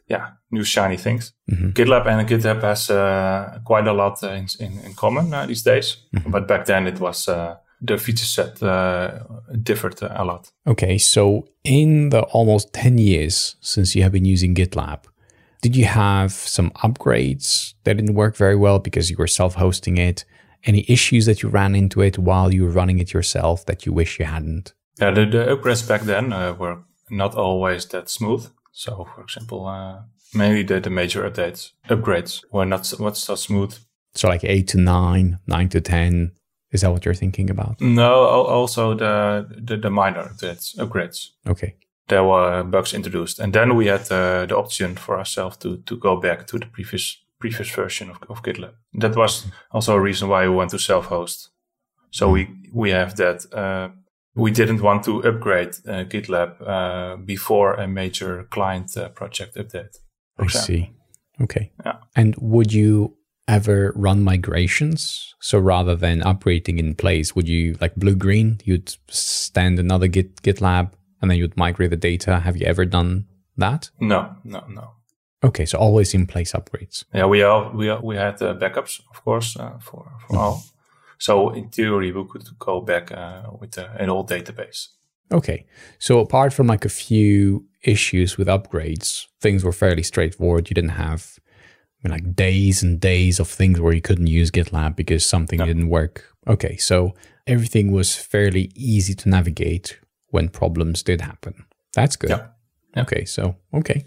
[0.10, 1.34] yeah, new shiny things.
[1.50, 5.62] GitLab and GitHub has uh, quite a lot uh, in, in, in common uh, these
[5.62, 9.20] days, but back then it was uh, the feature set uh,
[9.64, 10.52] differed uh, a lot.
[10.68, 10.98] Okay.
[10.98, 15.04] So in the almost 10 years since you have been using GitLab,
[15.62, 19.98] did you have some upgrades that didn't work very well because you were self hosting
[19.98, 20.26] it?
[20.66, 23.94] Any issues that you ran into it while you were running it yourself that you
[23.94, 24.74] wish you hadn't?
[25.00, 28.50] Yeah, the, the upgrades back then uh, were not always that smooth.
[28.80, 33.36] So, for example, uh, mainly the, the major updates, upgrades were not so, not so
[33.36, 33.78] smooth.
[34.16, 36.32] So like eight to nine, nine to ten.
[36.72, 37.82] Is that what you're thinking about?
[37.82, 38.14] No,
[38.48, 41.32] also the the, the minor updates, upgrades.
[41.46, 41.76] Okay.
[42.08, 45.98] There were bugs introduced, and then we had uh, the option for ourselves to to
[45.98, 48.76] go back to the previous previous version of, of GitLab.
[48.94, 51.50] That was also a reason why we went to self-host.
[52.12, 53.46] So we we have that.
[53.54, 53.90] Uh,
[54.40, 59.98] we didn't want to upgrade uh, GitLab uh, before a major client uh, project update.
[60.38, 60.66] I example.
[60.66, 60.92] see.
[61.42, 61.72] Okay.
[61.86, 61.98] Yeah.
[62.16, 63.16] And would you
[63.48, 65.36] ever run migrations?
[65.40, 68.60] So rather than upgrading in place, would you like blue green?
[68.64, 72.40] You'd stand another Git GitLab and then you'd migrate the data.
[72.40, 73.26] Have you ever done
[73.58, 73.90] that?
[74.00, 74.92] No, no, no.
[75.44, 77.06] Okay, so always in place upgrades.
[77.14, 80.64] Yeah, we are we are, we had uh, backups, of course, uh, for for all.
[81.20, 84.88] So in theory, we could go back uh, with uh, an old database.
[85.32, 85.66] Okay.
[86.00, 90.70] So apart from like a few issues with upgrades, things were fairly straightforward.
[90.70, 91.40] You didn't have
[92.04, 95.60] I mean, like days and days of things where you couldn't use GitLab because something
[95.60, 96.26] didn't work.
[96.48, 96.78] Okay.
[96.78, 97.14] So
[97.46, 101.66] everything was fairly easy to navigate when problems did happen.
[101.94, 102.30] That's good.
[102.30, 102.48] Yeah.
[102.96, 103.02] Yeah.
[103.02, 103.26] Okay.
[103.26, 104.06] So, okay.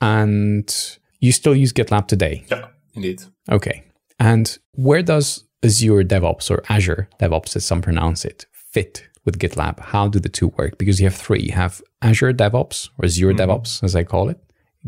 [0.00, 2.44] And you still use GitLab today?
[2.50, 3.22] Yeah, indeed.
[3.50, 3.84] Okay.
[4.18, 9.80] And where does Azure DevOps or Azure DevOps, as some pronounce it, fit with GitLab?
[9.80, 10.78] How do the two work?
[10.78, 11.40] Because you have three.
[11.40, 14.38] You have Azure DevOps or Azure DevOps, as I call it,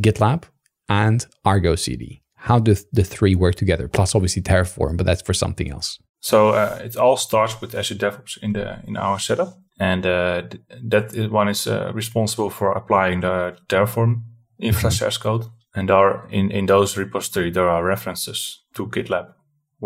[0.00, 0.44] GitLab,
[0.88, 2.22] and Argo CD.
[2.34, 3.88] How do the three work together?
[3.88, 5.98] Plus, obviously Terraform, but that's for something else.
[6.20, 10.42] So uh, it all starts with Azure DevOps in the in our setup, and uh,
[10.42, 14.22] th- that is, one is uh, responsible for applying the Terraform
[14.58, 15.46] infrastructure as code.
[15.74, 19.35] And there, in in those repository, there are references to GitLab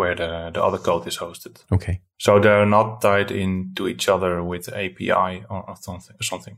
[0.01, 1.55] where the the other code is hosted.
[1.71, 2.01] Okay.
[2.19, 6.17] So they're not tied into each other with API or, or something.
[6.21, 6.57] Or something.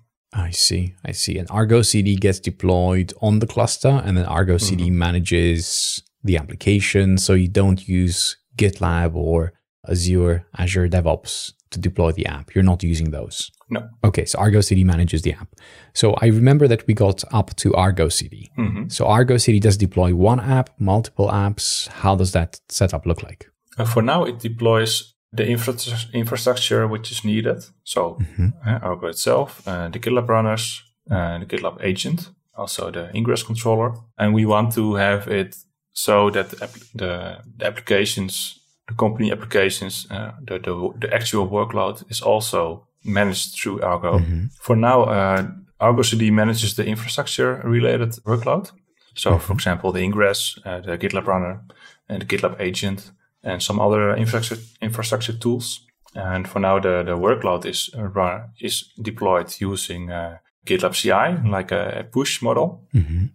[0.48, 0.94] I see.
[1.04, 1.38] I see.
[1.38, 4.98] And Argo CD gets deployed on the cluster, and then Argo CD mm-hmm.
[4.98, 7.18] manages the application.
[7.18, 9.52] So you don't use GitLab or
[9.88, 12.54] Azure, Azure DevOps to deploy the app.
[12.54, 13.50] You're not using those.
[13.70, 13.88] No.
[14.04, 15.48] Okay, so Argo CD manages the app.
[15.94, 18.50] So I remember that we got up to Argo CD.
[18.88, 21.88] So Argo CD does deploy one app, multiple apps.
[21.88, 23.46] How does that setup look like?
[23.78, 25.74] Uh, for now, it deploys the infra-
[26.12, 27.64] infrastructure which is needed.
[27.84, 28.18] So
[28.66, 33.94] uh, Argo itself, uh, the GitLab runners, uh, the GitLab agent, also the ingress controller,
[34.18, 35.56] and we want to have it
[35.94, 38.60] so that the, app- the, the applications,
[38.92, 44.18] the company applications, uh, the, the the actual workload is also managed through Argo.
[44.60, 45.46] For now, uh,
[45.80, 48.70] Argo CD manages the infrastructure related workload.
[49.14, 51.60] So, for example, the ingress, uh, the GitLab runner,
[52.08, 55.80] and the GitLab agent, and some other infrastructure infrastructure tools.
[56.14, 61.48] And for now, the, the workload is uh, run, is deployed using uh, GitLab CI,
[61.48, 62.86] like a, push model.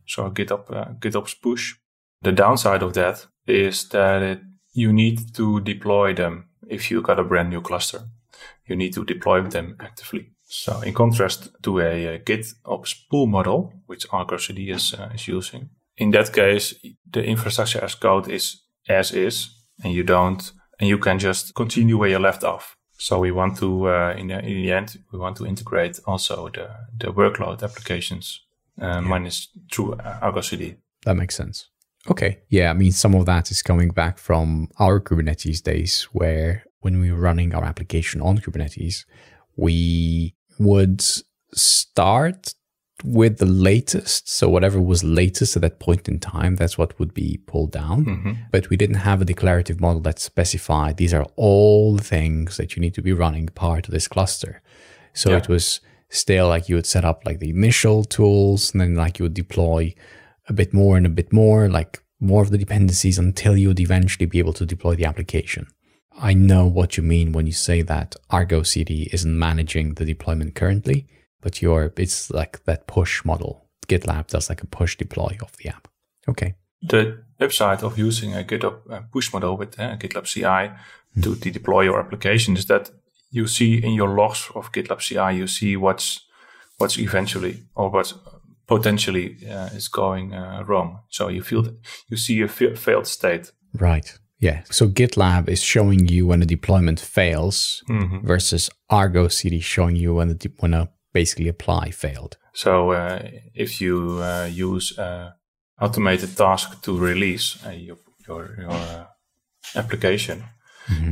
[0.06, 1.76] So GitHub uh, GitOps push.
[2.22, 4.40] The downside of that is that it,
[4.78, 8.02] you need to deploy them if you got a brand new cluster.
[8.68, 10.32] You need to deploy them actively.
[10.44, 15.28] So in contrast to a, uh GitOps pull model, which Argo CD is, uh, is
[15.28, 16.76] using, in that case,
[17.12, 19.50] the infrastructure as code is as is,
[19.84, 22.78] and you don't, and you can just continue where you left off.
[23.00, 26.50] So we want to, uh, in, the, in the end, we want to integrate also
[26.50, 28.42] the, the workload applications
[28.82, 30.76] uh, minus through uh, Argo CD.
[31.04, 31.70] That makes sense.
[32.10, 32.40] Okay.
[32.50, 32.70] Yeah.
[32.70, 37.12] I mean, some of that is coming back from our Kubernetes days where when we
[37.12, 39.06] were running our application on Kubernetes,
[39.56, 41.04] we would
[41.54, 42.54] start
[43.04, 44.30] with the latest.
[44.30, 48.06] So whatever was latest at that point in time, that's what would be pulled down.
[48.06, 48.32] Mm-hmm.
[48.52, 52.76] But we didn't have a declarative model that specified these are all the things that
[52.76, 54.62] you need to be running part of this cluster.
[55.14, 55.38] So Yeah.
[55.38, 59.20] it was still like you would set up like the initial tools and then like
[59.20, 59.94] you would deploy
[60.48, 63.80] a bit more and a bit more, like more of the dependencies until you would
[63.80, 65.68] eventually be able to deploy the application.
[66.20, 70.56] I know what you mean when you say that Argo CD isn't managing the deployment
[70.56, 71.08] currently,
[71.42, 73.68] but you're it's like that push model.
[73.88, 75.88] GitLab does like a push deploy of the app.
[76.28, 76.56] Okay.
[76.82, 80.76] The upside of using a GitHub uh, push model with uh, GitLab CI
[81.22, 82.92] to, to deploy your application is that
[83.32, 86.26] you see in your logs of GitLab CI, you see what's
[86.78, 88.14] what's eventually or what
[88.68, 91.00] potentially uh, is going uh, wrong.
[91.10, 91.76] So you feel that
[92.10, 93.52] you see a fa- failed state.
[93.74, 94.18] Right.
[94.40, 94.64] Yeah.
[94.70, 97.84] So GitLab is showing you when a deployment fails
[98.24, 102.38] versus Argo CD showing you when the de- when a basically apply failed.
[102.54, 103.20] So uh,
[103.56, 105.32] if you uh, use uh,
[105.82, 109.06] automated task to release uh, your your, your uh,
[109.76, 110.44] application,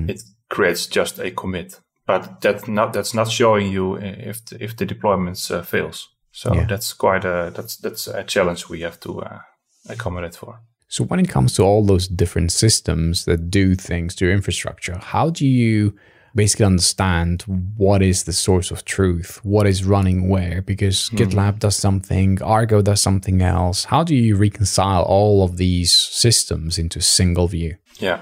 [0.07, 1.81] it creates just a commit.
[2.05, 6.09] But that not that's not showing you if the, if the deployment uh, fails.
[6.35, 6.67] So Yeah.
[6.67, 9.39] that's quite a that's that's a challenge we have to uh,
[9.87, 10.59] accommodate for.
[10.87, 14.97] So when it comes to all those different systems that do things to your infrastructure,
[15.13, 15.93] how do you
[16.35, 17.43] basically understand
[17.77, 20.61] what is the source of truth, what is running where?
[20.61, 23.85] Because GitLab does something, Argo does something else.
[23.85, 27.77] How do you reconcile all of these systems into a single view?
[27.99, 28.19] Yeah,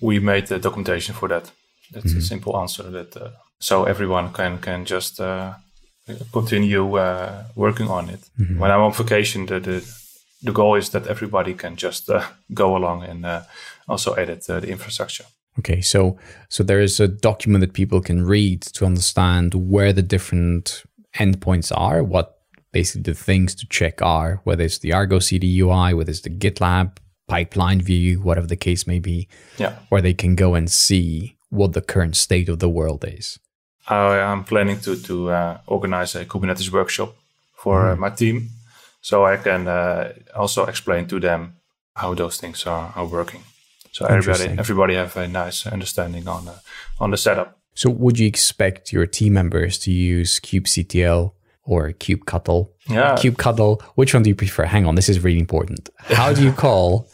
[0.00, 1.50] we made the documentation for that.
[1.92, 2.90] That's a simple answer.
[2.90, 5.54] That uh, so everyone can can just uh,
[6.32, 8.20] continue uh, working on it.
[8.58, 9.96] When I'm on vacation, the, the
[10.42, 13.42] the goal is that everybody can just uh, go along and uh,
[13.88, 15.24] also edit uh, the infrastructure.
[15.58, 20.02] Okay, so so there is a document that people can read to understand where the
[20.02, 22.38] different endpoints are, what
[22.72, 26.30] basically the things to check are, whether it's the Argo CD UI, whether it's the
[26.30, 31.36] GitLab pipeline view, whatever the case may be, Yeah, where they can go and see
[31.48, 33.38] what the current state of the world is.
[33.88, 37.14] I, I'm planning to to uh, organize a Kubernetes workshop
[37.54, 38.50] for uh, my team,
[39.00, 41.56] so I can uh, also explain to them
[41.94, 43.42] how those things are, are working.
[43.92, 46.58] So everybody everybody have a nice understanding on uh,
[47.00, 47.58] on the setup.
[47.74, 52.70] So would you expect your team members to use kubectl or kubectl?
[52.88, 54.64] Yeah, kubectl, which one do you prefer?
[54.64, 55.88] Hang on, this is really important.
[55.98, 57.08] How do you call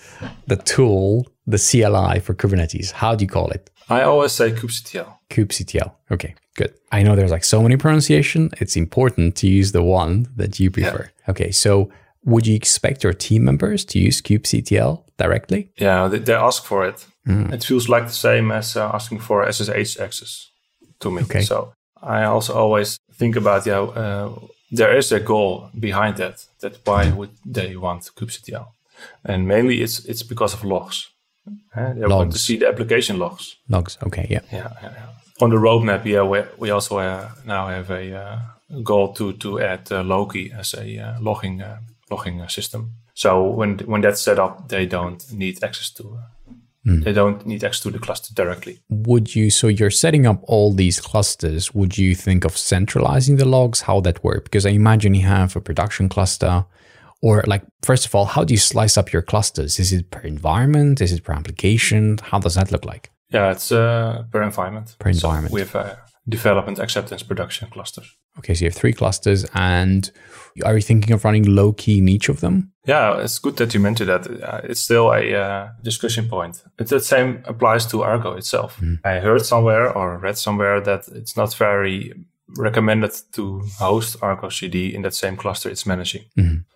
[0.46, 2.92] the tool, the CLI for Kubernetes?
[2.92, 3.70] How do you call it?
[3.88, 5.07] I always say kubectl.
[5.31, 5.92] kubectl.
[6.11, 6.75] Okay, good.
[6.90, 8.51] I know there's like so many pronunciation.
[8.61, 11.11] It's important to use the one that you prefer.
[11.29, 11.90] Okay, so
[12.25, 15.71] would you expect your team members to use kubectl directly?
[15.77, 17.07] Yeah, they, they ask for it.
[17.25, 20.51] It feels like the same as uh, asking for SSH access
[20.99, 21.23] to me.
[21.23, 21.42] Okay.
[21.42, 24.35] So I also always think about yeah, uh,
[24.73, 26.47] there is a goal behind that.
[26.61, 28.66] That why would they want kubectl?
[29.25, 31.12] And mainly it's it's because of logs.
[31.46, 32.40] Uh, they want to Logs.
[32.40, 33.57] see the application logs.
[33.68, 33.98] Logs.
[34.07, 34.40] Okay, yeah.
[34.52, 35.07] Yeah, yeah, yeah.
[35.40, 38.38] On the roadmap, yeah, we, we also uh, now have a uh,
[38.83, 41.78] goal to to add uh, Loki as a uh, logging uh,
[42.11, 42.92] logging uh, system.
[43.14, 46.20] So when when that's set up, they don't need access to uh,
[46.85, 48.81] they don't need access to the cluster directly.
[48.88, 53.44] Would you, so you're setting up all these clusters, would you think of centralizing the
[53.44, 53.83] logs?
[53.83, 54.44] How that work?
[54.44, 56.64] Because I imagine you have a production cluster
[57.22, 59.78] or like, first of all, how do you slice up your clusters?
[59.78, 61.00] Is it per environment?
[61.00, 62.18] Is it per application?
[62.22, 63.11] How does that look like?
[63.30, 64.96] Yeah, it's uh, per environment.
[64.98, 65.54] Per So environment.
[65.54, 65.94] we have uh,
[66.28, 68.16] development, acceptance, production clusters.
[68.38, 70.11] Okay, so you have three clusters and
[70.64, 72.72] are you thinking of running Loki in each of them?
[72.87, 74.26] Yeah, it's good that you mentioned that.
[74.26, 76.62] Uh, it's still a uh, discussion point.
[76.78, 78.80] It's the same applies to Argo itself.
[79.04, 82.12] I heard somewhere or read somewhere that it's not very
[82.56, 86.24] recommended to host Argo CD in that same cluster it's managing.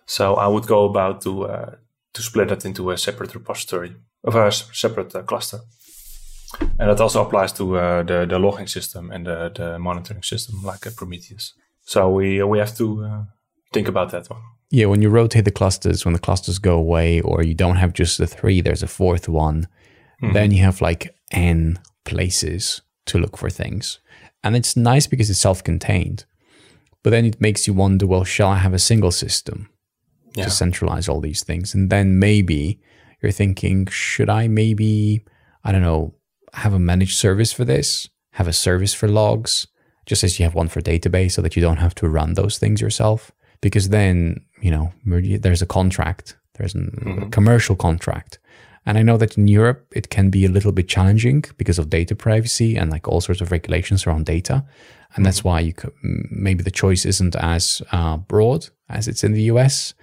[0.05, 1.75] So I would go about to uh,
[2.13, 5.59] to split that into a separate repository of a separate uh, cluster.
[6.79, 10.63] And that also applies to uh, the the logging system and the, the monitoring system
[10.63, 11.53] like Prometheus.
[11.81, 13.23] So we we have to uh,
[13.73, 14.41] think about that one.
[14.69, 17.93] Yeah, when you rotate the clusters, when the clusters go away, or you don't have
[17.93, 19.67] just the three, there's a fourth one,
[20.33, 23.99] then you have like N places to look for things.
[24.47, 26.25] And it's nice because it's self contained.
[27.03, 29.69] But then it makes you wonder well, shall I have a single system
[30.35, 30.45] Yeah.
[30.45, 31.73] to centralize all these things?
[31.73, 32.79] And then maybe
[33.21, 35.23] you're thinking, should I maybe,
[35.63, 36.15] I don't know,
[36.53, 39.67] have a managed service for this, have a service for logs,
[40.05, 42.57] just as you have one for database so that you don't have to run those
[42.57, 43.31] things yourself?
[43.61, 47.29] Because then, you know, there's a contract, there's a mm-hmm.
[47.29, 48.39] commercial contract.
[48.87, 51.89] And I know that in Europe, it can be a little bit challenging because of
[51.89, 54.63] data privacy and like all sorts of regulations around data.
[55.15, 55.91] And that's why you could,
[56.31, 59.93] maybe the choice isn't as uh, broad as it's in the US,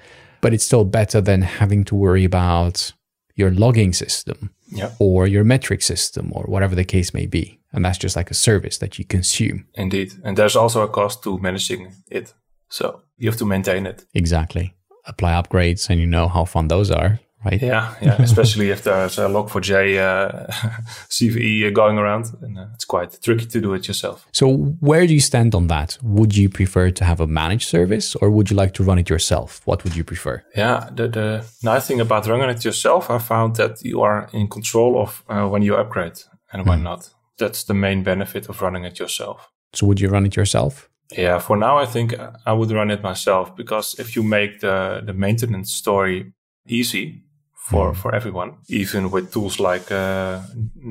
[0.43, 2.93] but it's still better than having to worry about
[3.37, 4.91] your logging system Yeah.
[4.99, 7.61] or your metric system or whatever the case may be.
[7.73, 9.65] And that's just like a service that you consume.
[9.75, 10.13] Indeed.
[10.25, 12.35] And there's also a cost to managing it.
[12.69, 14.05] So you have to maintain it.
[14.13, 14.75] Exactly.
[15.07, 17.61] Apply upgrades and you know how fun those are, right?
[17.61, 17.95] Yeah.
[18.01, 18.17] Yeah.
[18.23, 20.47] Especially if there's a log4j uh,
[21.09, 22.27] CVE going around.
[22.43, 24.27] And uh, it's quite tricky to do it yourself.
[24.33, 25.99] So, where do you stand on that?
[26.03, 29.09] Would you prefer to have a managed service or would you like to run it
[29.09, 29.61] yourself?
[29.65, 30.43] What would you prefer?
[30.57, 30.89] Yeah.
[30.95, 35.01] The, the nice thing about running it yourself, I found that you are in control
[35.01, 36.21] of uh, when you upgrade
[36.53, 37.11] and when not.
[37.37, 39.51] That's the main benefit of running it yourself.
[39.73, 40.89] So, would you run it yourself?
[41.13, 42.15] Yeah, for now, I think
[42.47, 46.33] I would run it myself because if you make the, the maintenance story
[46.67, 47.24] easy
[47.65, 50.41] for, for everyone, even with tools like uh,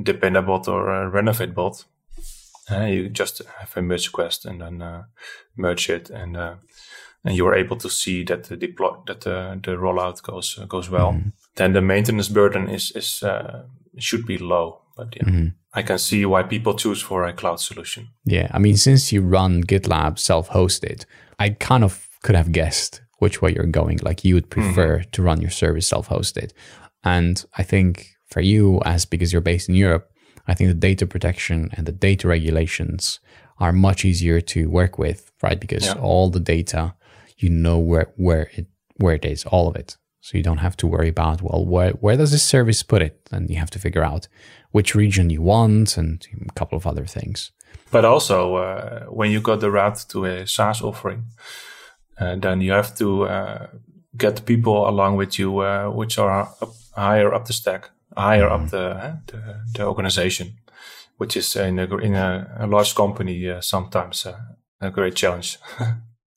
[0.03, 1.86] Dependabot or uh, RenovateBot,
[2.71, 5.03] uh, you just have a merge request and then uh,
[5.55, 6.55] merge it, and uh,
[7.24, 10.65] and you are able to see that the deploy that the, the rollout goes uh,
[10.65, 11.21] goes well.
[11.55, 13.63] Then the maintenance burden is is uh,
[13.99, 18.09] should be low, but yeah, I can see why people choose for a cloud solution.
[18.26, 18.47] Yeah.
[18.51, 21.05] I mean, since you run GitLab self hosted,
[21.38, 23.97] I kind of could have guessed which way you're going.
[24.09, 26.49] Like, you would prefer to run your service self hosted.
[27.03, 27.91] And I think
[28.34, 28.63] for you,
[28.93, 30.05] as because you're based in Europe,
[30.49, 33.19] I think the data protection and the data regulations
[33.63, 35.59] are much easier to work with, right?
[35.65, 36.01] Because Yeah.
[36.09, 36.84] all the data,
[37.41, 38.67] you know where where it
[39.01, 39.89] where it is, all of it.
[40.26, 43.15] So you don't have to worry about well, where where does this service put it?
[43.34, 44.28] And you have to figure out
[44.76, 46.13] which region you want and
[46.49, 47.51] a couple of other things.
[47.91, 51.21] But also, uh, when you got the route to a SaaS offering,
[52.18, 53.68] then you have to uh,
[54.18, 58.70] get people along with you, uh, which are up, higher up the stack, higher up
[58.70, 60.57] the, uh, the the organization,
[61.18, 64.38] which is in a in a, a large company uh, sometimes uh,
[64.82, 65.57] a great challenge.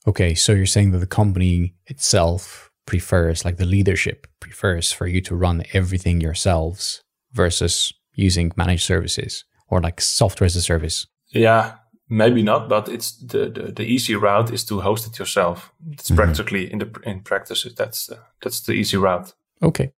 [0.08, 5.20] Okay, so you're saying that the company itself prefers, like the leadership prefers for you
[5.22, 7.02] to run everything yourselves
[7.32, 11.08] versus using managed services or like software as a service.
[11.32, 11.74] yeah,
[12.08, 15.72] maybe not, but it's the, the, the easy route is to host it yourself.
[15.92, 19.34] It's practically in the in practice that's uh, that's the easy route.
[19.62, 19.92] Okay.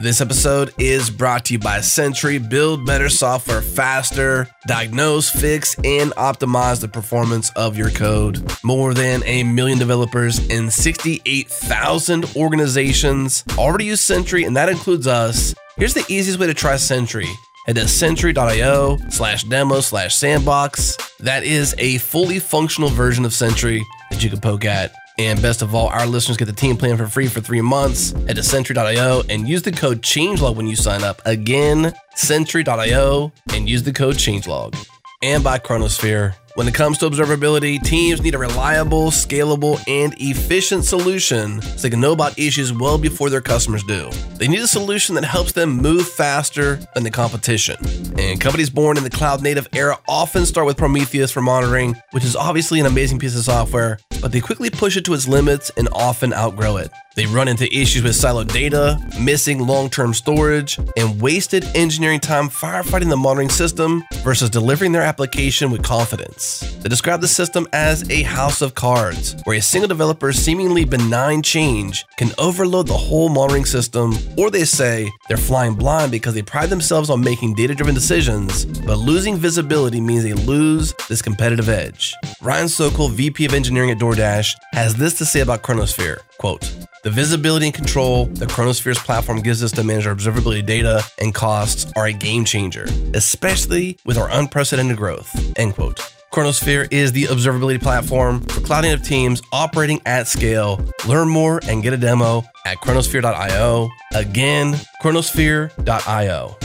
[0.00, 2.38] This episode is brought to you by Sentry.
[2.38, 8.48] Build better software faster, diagnose, fix, and optimize the performance of your code.
[8.62, 15.52] More than a million developers and 68,000 organizations already use Sentry, and that includes us.
[15.76, 17.26] Here's the easiest way to try Sentry.
[17.66, 20.96] Head to sentry.io slash demo slash sandbox.
[21.18, 24.94] That is a fully functional version of Sentry that you can poke at.
[25.18, 28.14] And best of all, our listeners get the team plan for free for three months.
[28.28, 31.20] at Sentry.io and use the code CHANGELOG when you sign up.
[31.24, 34.76] Again, Sentry.io and use the code CHANGELOG.
[35.22, 36.34] And by Chronosphere.
[36.54, 41.90] When it comes to observability, teams need a reliable, scalable, and efficient solution so they
[41.90, 44.10] can know about issues well before their customers do.
[44.36, 47.76] They need a solution that helps them move faster than the competition.
[48.18, 52.24] And companies born in the cloud native era often start with Prometheus for monitoring, which
[52.24, 55.70] is obviously an amazing piece of software, but they quickly push it to its limits
[55.76, 56.90] and often outgrow it.
[57.18, 62.48] They run into issues with siloed data, missing long term storage, and wasted engineering time
[62.48, 66.47] firefighting the monitoring system versus delivering their application with confidence.
[66.80, 71.42] They describe the system as a house of cards, where a single developer's seemingly benign
[71.42, 76.42] change can overload the whole monitoring system, or they say they're flying blind because they
[76.42, 81.68] pride themselves on making data driven decisions, but losing visibility means they lose this competitive
[81.68, 82.14] edge.
[82.42, 86.62] Ryan Sokol, VP of Engineering at DoorDash, has this to say about Chronosphere quote,
[87.04, 91.34] the visibility and control that Chronosphere's platform gives us to manage our observability data and
[91.34, 95.28] costs are a game changer, especially with our unprecedented growth.
[95.58, 95.98] End quote.
[96.32, 100.80] Chronosphere is the observability platform for cloud native teams operating at scale.
[101.06, 103.88] Learn more and get a demo at chronosphere.io.
[104.14, 106.56] Again, chronosphere.io.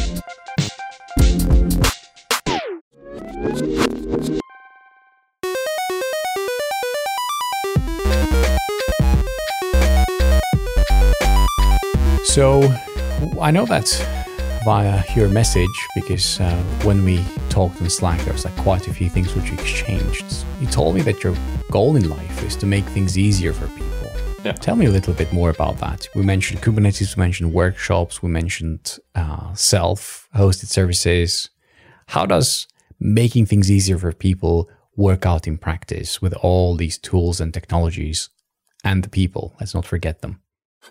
[12.34, 12.64] So
[13.40, 13.88] I know that
[14.66, 18.94] via your message because uh, when we talked in Slack, there was like quite a
[18.94, 20.26] few things which exchanged.
[20.60, 21.36] You told me that your
[21.70, 24.12] goal in life is to make things easier for people.
[24.44, 24.54] Yeah.
[24.54, 26.10] Tell me a little bit more about that.
[26.16, 31.52] We mentioned Kubernetes, we mentioned workshops, we mentioned uh, self-hosted services.
[32.08, 32.66] How does
[33.00, 38.30] making things easier for people work out in practice with all these tools and technologies
[38.84, 39.56] and the people?
[39.60, 40.40] Let's not forget them.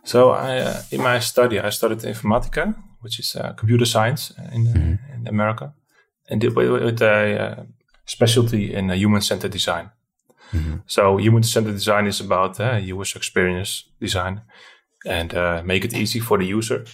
[0.05, 4.69] So I, uh, in my study, I studied Informatica, which is uh, computer science in,
[4.69, 5.75] uh, in America,
[6.29, 7.63] and did with, with a uh,
[8.07, 9.91] specialty in uh, human-centered design.
[10.87, 14.43] So human-centered design is about uh, user experience design
[15.07, 16.85] and uh, make it easy for the user.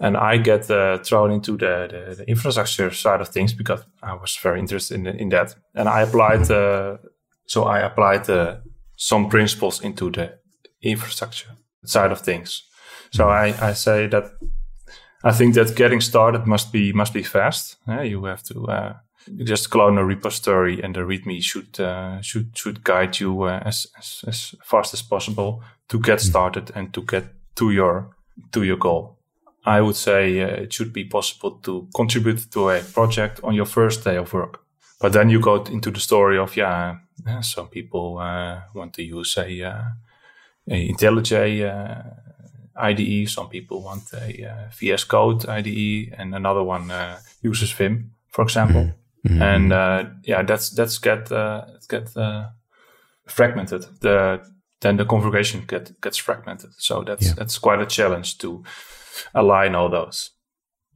[0.00, 4.14] And I get uh, thrown into the, the, the infrastructure side of things because I
[4.14, 5.54] was very interested in, in that.
[5.74, 6.96] And I applied, uh,
[7.46, 8.56] so I applied uh,
[8.96, 10.38] some principles into the
[10.80, 11.50] infrastructure
[11.84, 12.62] side of things.
[13.10, 14.24] So I, I say that
[15.24, 17.76] I think that getting started must be must be fast.
[17.86, 18.94] Uh, you have to uh,
[19.44, 23.86] just clone a repository, and the README should uh, should should guide you uh, as,
[23.98, 27.24] as as fast as possible to get started and to get
[27.54, 28.16] to your
[28.50, 29.18] to your goal.
[29.64, 33.66] I would say uh, it should be possible to contribute to a project on your
[33.66, 34.60] first day of work.
[35.00, 36.96] But then you go into the story of yeah,
[37.40, 39.94] some people uh, want to use a, uh, a
[40.68, 42.02] IntelliJ uh,
[42.76, 43.28] IDE.
[43.28, 48.42] Some people want a uh, VS Code IDE, and another one uh, uses Vim, for
[48.44, 48.80] example.
[49.42, 52.46] And uh, yeah, that's that's get uh, get uh,
[53.26, 53.86] fragmented.
[54.00, 54.40] The
[54.80, 56.70] then the configuration get, gets fragmented.
[56.78, 57.34] So that's Yeah.
[57.36, 58.64] that's quite a challenge to
[59.32, 60.30] align all those.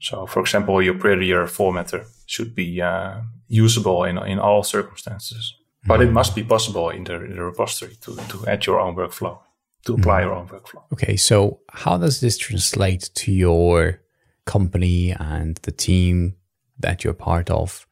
[0.00, 5.54] So, for example, your prettier formatter should be uh, usable in in all circumstances.
[5.88, 8.96] But it must be possible in the, in the repository to, to add your own
[8.96, 9.38] workflow,
[9.86, 10.82] to apply your own workflow.
[10.92, 14.00] Okay, so how does this translate to your
[14.44, 16.36] company and the team
[16.78, 17.86] that you're part of?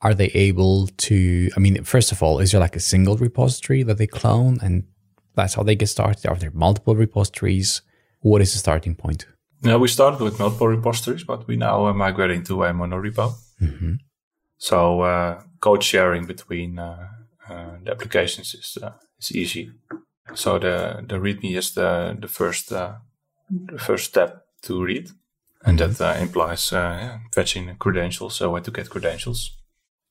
[0.00, 1.50] Are they able to?
[1.56, 4.84] I mean, first of all, is there like a single repository that they clone and
[5.34, 6.26] that's how they get started?
[6.26, 7.82] Are there multiple repositories?
[8.20, 9.26] What is the starting point?
[9.62, 13.34] Now we started with multiple repositories, but we now are migrating to a monorepo.
[14.58, 17.08] So uh, code sharing between uh,
[17.48, 19.70] uh, the applications is uh, is easy.
[20.34, 22.94] So the the README is the the first uh,
[23.50, 25.10] the first step to read,
[25.64, 28.36] and that uh, implies uh, yeah, fetching the credentials.
[28.36, 29.56] So where to get credentials?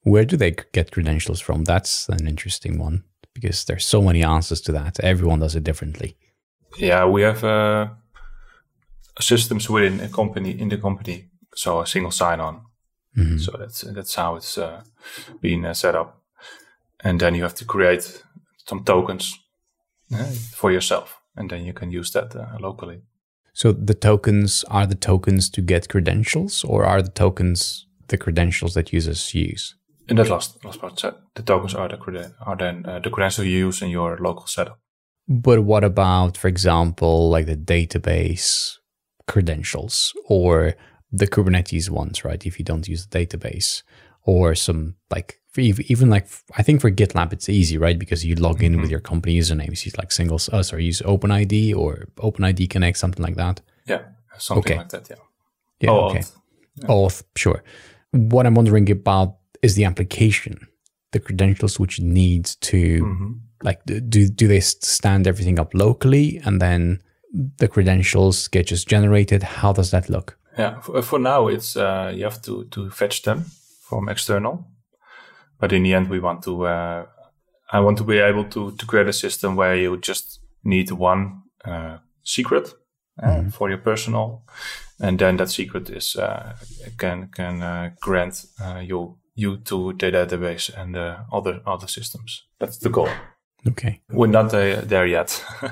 [0.04, 1.64] Where do they get credentials from?
[1.64, 3.04] That's an interesting one
[3.34, 5.00] because there's so many answers to that.
[5.00, 6.18] Everyone does it differently.
[6.78, 7.90] Yeah, we have uh,
[9.20, 12.62] systems within a company in the company, so a single sign-on.
[13.38, 14.84] So that's that's how it's uh,
[15.42, 16.22] been uh, set up,
[17.04, 18.24] and then you have to create
[18.66, 19.41] some tokens uh,
[20.54, 23.02] for yourself, and then you can use that uh, locally.
[23.54, 28.74] So the tokens are the tokens to get credentials, or are the tokens the credentials
[28.74, 29.76] that users use?
[30.08, 33.10] In that last last part, so the tokens are the creden- are then uh, the
[33.10, 34.80] credentials you use in your local setup.
[35.28, 38.78] But what about, for example, like the database
[39.28, 40.76] credentials or
[41.12, 42.46] the Kubernetes ones, right?
[42.46, 43.84] If you don't use the database
[44.24, 46.28] or some like even like
[46.58, 47.98] I think for GitLab it's easy, right?
[48.00, 49.66] Because you log in with your company username.
[49.68, 53.62] You use like single, uh, sorry, use OpenID or OpenID Connect, something like that.
[53.86, 54.02] Yeah,
[54.38, 54.78] something Okay.
[54.78, 55.10] like that.
[55.10, 55.16] Yeah.
[55.82, 56.20] Yeah, Oh, okay.
[56.20, 56.32] auth.
[56.88, 57.64] Auth, sure.
[58.12, 60.68] What I'm wondering about is the application,
[61.12, 63.32] the credentials which needs to Mm-hmm.
[63.64, 67.00] like do do they stand everything up locally and then
[67.58, 69.44] the credentials get just generated?
[69.44, 70.38] How does that look?
[70.58, 73.46] Yeah, for, for now, it's uh, you have to to fetch them
[73.90, 74.66] from external,
[75.62, 76.66] but in the end, we want to.
[76.66, 77.06] Uh,
[77.72, 81.44] I want to be able to to create a system where you just need one
[81.64, 82.74] uh, secret
[83.24, 84.44] uh, for your personal,
[85.00, 86.54] and then that secret is uh,
[86.98, 90.98] can can uh, grant uh, you you to the database and
[91.32, 92.44] other other systems.
[92.60, 93.10] That's the goal.
[93.68, 94.02] Okay.
[94.10, 95.44] We're not uh, there yet.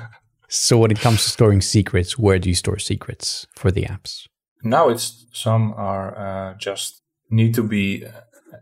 [0.52, 4.26] So when it comes to storing secrets, where do you store secrets for the apps?
[4.64, 8.10] Now it's some are uh, just need to be uh,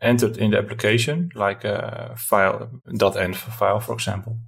[0.00, 4.38] entered in the application, like a file .dot .env file, for example.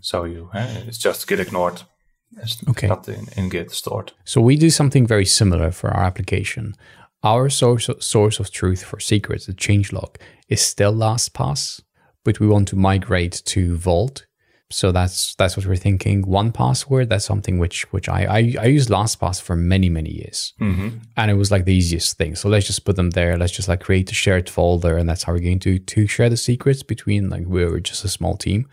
[0.00, 1.82] So you eh, it's just get ignored.
[2.42, 2.86] It's Okay.
[2.88, 4.12] not in, in Git stored.
[4.24, 6.74] So we do something very similar for our application.
[7.22, 10.16] Our source source of truth for secrets, the changelog,
[10.48, 11.82] is still LastPass,
[12.24, 14.26] but we want to migrate to Vault.
[14.70, 16.24] So that's that's what we're thinking.
[16.24, 17.08] 1Password.
[17.08, 20.52] That's something which which I I, I used LastPass for many many years,
[21.16, 22.34] and it was like the easiest thing.
[22.36, 23.38] So let's just put them there.
[23.38, 26.28] Let's just like create a shared folder, and that's how we're going to to share
[26.28, 28.68] the secrets between like we're just a small team.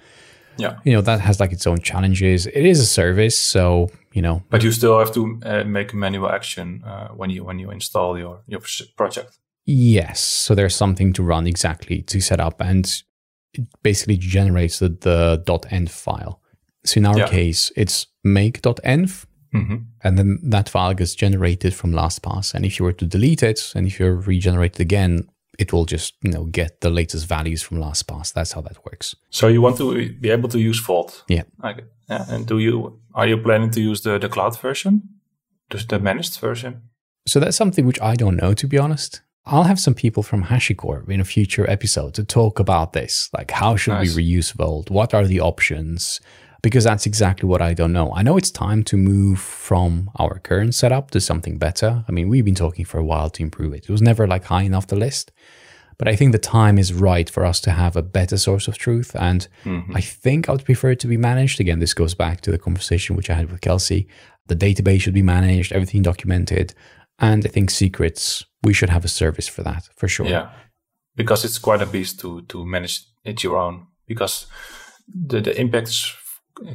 [0.57, 2.45] Yeah, You know that has like its own challenges.
[2.47, 5.95] It is a service, so you know but you still have to uh, make a
[5.97, 8.61] manual action uh, when you when you install your your
[8.97, 9.37] project.
[9.65, 10.19] Yes.
[10.21, 13.03] So there's something to run exactly to set up, and
[13.57, 16.41] it basically generates the, the .env file.
[16.83, 17.27] So in our Yeah.
[17.27, 22.53] case, it's make.env, hmm and then that file gets generated from LastPass.
[22.53, 25.27] And if you were to delete it, and if you regenerate it again,
[25.57, 28.33] it will just you know get the latest values from LastPass.
[28.33, 29.15] That's how that works.
[29.29, 31.23] So you want to be able to use Vault.
[31.27, 31.43] Yeah.
[31.63, 31.83] Okay.
[32.09, 32.25] Yeah.
[32.29, 35.01] And do you are you planning to use the the cloud version,
[35.73, 36.81] just the managed version?
[37.27, 39.21] So that's something which I don't know, to be honest.
[39.47, 43.29] I'll have some people from HashiCorp in a future episode to talk about this.
[43.31, 44.15] Like, how should Nice.
[44.15, 44.89] we reuse Vault?
[44.89, 46.19] What are the options?
[46.63, 48.11] Because that's exactly what I don't know.
[48.15, 52.03] I know it's time to move from our current setup to something better.
[52.07, 53.83] I mean, we've been talking for a while to improve it.
[53.83, 55.31] It was never like high enough the list.
[55.99, 58.79] But I think the time is right for us to have a better source of
[58.79, 59.15] truth.
[59.15, 59.95] And mm-hmm.
[59.95, 61.61] I think I would prefer it to be managed.
[61.61, 64.07] Again, this goes back to the conversation which I had with Kelsey.
[64.47, 66.73] The database should be managed, everything documented.
[67.19, 70.27] And I think secrets, we should have a service for that for sure.
[70.27, 70.49] Yeah,
[71.15, 73.87] because it's quite a beast to to manage it your own.
[74.07, 74.47] Because
[75.27, 76.13] the the impact is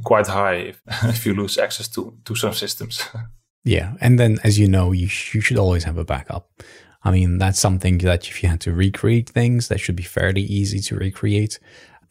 [0.04, 3.08] quite high if, if you lose access to to some systems.
[3.64, 3.94] Yeah.
[4.00, 6.50] And then, as you know, you, sh- you should always have a backup.
[7.02, 10.42] I mean, that's something that if you had to recreate things, that should be fairly
[10.42, 11.58] easy to recreate.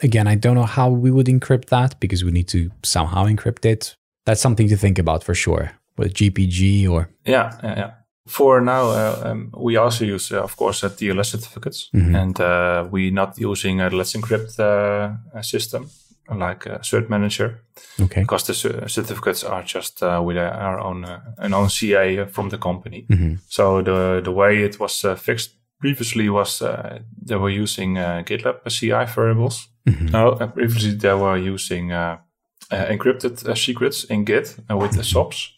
[0.01, 3.65] Again, I don't know how we would encrypt that because we need to somehow encrypt
[3.65, 3.95] it.
[4.25, 7.91] That's something to think about for sure with GPG or yeah, yeah, yeah.
[8.29, 12.87] For now, uh, um, we also use, uh, of course, uh, TLS certificates, and uh,
[12.91, 15.89] we're not using a Let's Encrypt uh, system
[16.31, 17.59] like Cert Manager.
[18.01, 18.21] Okay.
[18.21, 18.53] because the
[18.87, 23.05] certificates are just uh, with our own uh, an own CA from the company.
[23.47, 28.21] So the the way it was uh, fixed previously was uh, they were using uh,
[28.25, 29.69] GitLab CI variables.
[30.11, 32.17] No, uh, previously they were using uh,
[32.71, 35.53] uh, encrypted uh, secrets in Git with the SOPS,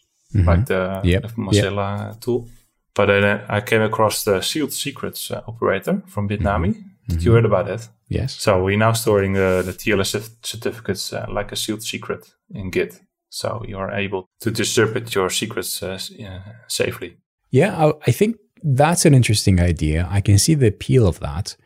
[0.46, 2.48] like the, Yep, the Mozilla tool.
[2.94, 6.84] But then I came across the sealed secrets uh, operator from Bitnami.
[7.08, 7.88] Did you heard about it?
[8.08, 8.34] Yes.
[8.34, 13.00] So we're now storing uh, the TLS certificates uh, like a sealed secret in Git.
[13.28, 17.16] So you are able to distribute your secrets uh, uh, safely.
[17.50, 20.06] Yeah, I, I think that's an interesting idea.
[20.10, 21.56] I can see the appeal of that.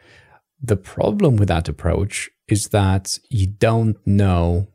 [0.63, 4.69] The problem with that approach is that you don't know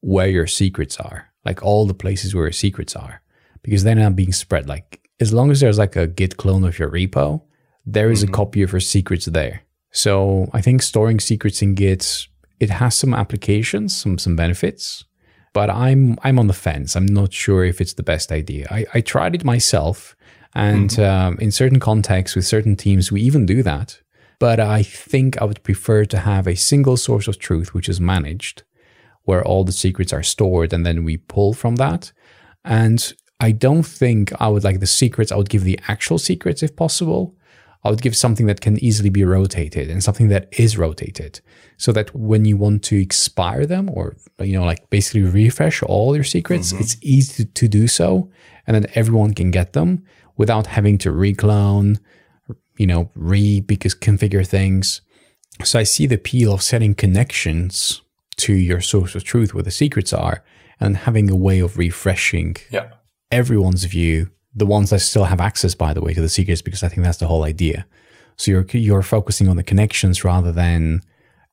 [0.00, 3.22] where your secrets are, like all the places where your secrets are,
[3.62, 4.68] because they're not being spread.
[4.68, 7.42] Like, as long as there's like a Git clone of your repo,
[7.86, 9.62] there is a copy of your secrets there.
[9.92, 12.26] So I think storing secrets in Git,
[12.58, 15.04] it has some applications, some some benefits,
[15.52, 16.96] but I'm I'm on the fence.
[16.96, 18.66] I'm not sure if it's the best idea.
[18.78, 20.16] I, I tried it myself,
[20.54, 24.00] and um, in certain contexts with certain teams, we even do that.
[24.38, 28.00] But I think I would prefer to have a single source of truth, which is
[28.00, 28.64] managed,
[29.22, 32.12] where all the secrets are stored, and then we pull from that.
[32.64, 35.32] And I don't think I would like the secrets.
[35.32, 37.34] I would give the actual secrets if possible.
[37.82, 41.40] I would give something that can easily be rotated and something that is rotated
[41.76, 46.14] so that when you want to expire them or, you know, like basically refresh all
[46.14, 46.82] your secrets, mm-hmm.
[46.82, 48.30] it's easy to, to do so.
[48.64, 50.04] And then everyone can get them
[50.36, 51.98] without having to reclone,
[52.76, 55.00] you know, re because configure things.
[55.64, 58.02] So I see the appeal of setting connections
[58.36, 60.44] to your source of truth where the secrets are
[60.78, 62.92] and having a way of refreshing Yeah.
[63.32, 66.82] Everyone's view, the ones that still have access, by the way, to the secrets, because
[66.82, 67.86] I think that's the whole idea.
[68.36, 71.02] So you're you're focusing on the connections rather than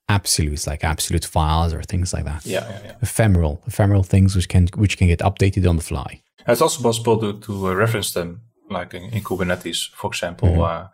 [0.08, 2.46] absolutes, like absolute files or things like that.
[2.46, 2.96] Yeah, yeah, yeah.
[3.02, 6.22] Ephemeral, ephemeral things which can which can get updated on the fly.
[6.48, 10.88] It's also possible to, to uh, reference them, like in, in Kubernetes, for example, uh,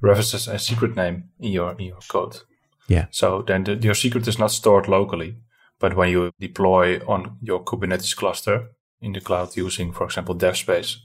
[0.00, 2.36] references a secret name in your in your code.
[2.88, 3.06] Yeah.
[3.10, 5.36] So then the, your secret is not stored locally,
[5.78, 8.68] but when you deploy on your Kubernetes cluster
[9.00, 10.98] in the cloud using, for example, DevSpace,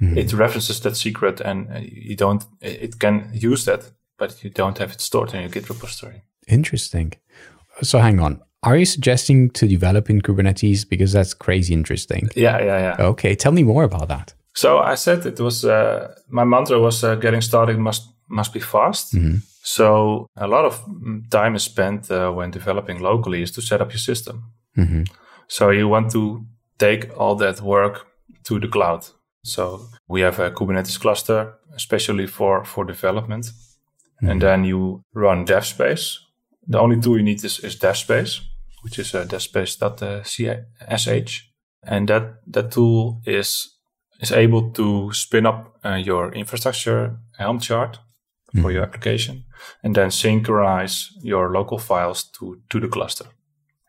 [0.00, 2.44] it references that secret, and uh, you don't.
[2.60, 6.22] It can use that, but you don't have it stored in your Git repository.
[6.46, 7.14] Interesting.
[7.82, 8.40] So hang on.
[8.62, 12.28] Are you suggesting to develop in Kubernetes because that's crazy interesting?
[12.34, 13.06] Yeah, yeah, yeah.
[13.06, 14.34] Okay, tell me more about that.
[14.54, 18.60] So I said it was uh, my mantra was uh, getting started must must be
[18.60, 19.14] fast.
[19.62, 23.80] So a lot of mm, time is spent uh, when developing locally is to set
[23.80, 24.44] up your system.
[25.48, 26.44] So you want to
[26.78, 28.06] take all that work
[28.44, 29.06] to the cloud.
[29.44, 33.52] So we have a Kubernetes cluster, especially for for development,
[34.20, 36.18] and then you run DevSpace.
[36.66, 38.40] The only tool you need is, is DevSpace,
[38.82, 39.82] which is uh, DevSpace.sh,
[41.82, 43.78] and that that tool is
[44.20, 48.00] is able to spin up uh, your infrastructure Helm chart
[48.60, 49.44] for your application
[49.82, 53.26] and then synchronize your local files to, to the cluster.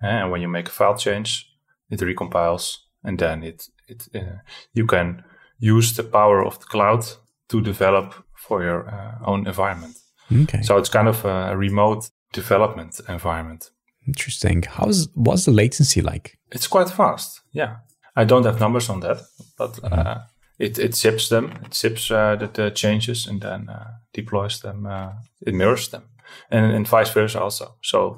[0.02, 1.49] And when you make a file change,
[1.90, 4.40] it recompiles and then it, it uh,
[4.74, 5.24] you can
[5.60, 7.06] use the power of the cloud
[7.50, 9.98] to develop for your uh, own environment.
[10.32, 10.62] Okay.
[10.62, 13.72] So it's kind of a remote development environment.
[14.08, 14.64] Interesting.
[14.64, 16.38] How's what's the latency like?
[16.52, 17.42] It's quite fast.
[17.52, 17.78] Yeah.
[18.16, 19.22] I don't have numbers on that,
[19.58, 20.20] but uh,
[20.58, 21.54] it, it zips them.
[21.66, 24.86] It zips uh, the, the changes and then uh, deploys them.
[24.86, 25.12] Uh,
[25.46, 26.04] it mirrors them
[26.52, 27.76] and, and vice versa also.
[27.82, 28.18] So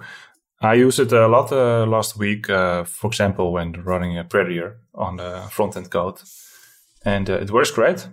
[0.61, 4.77] I use it a lot uh, last week, uh, for example, when running a Prettier
[4.93, 6.21] on the front end code.
[7.05, 8.07] And uh, it works great.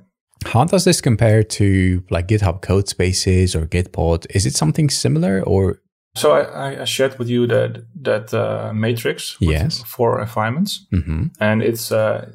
[0.46, 4.26] How does this compare to like GitHub Codespaces or Gitpod?
[4.30, 5.80] Is it something similar or
[6.16, 9.82] So I, I shared with you that that uh, matrix Yes.
[9.86, 10.86] four environments,
[11.40, 12.30] and it's uh,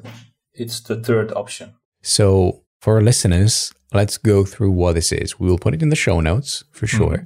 [0.52, 1.68] it's the third option.
[2.02, 5.40] so for our listeners, let's go through what this is.
[5.40, 7.24] We will put it in the show notes for sure.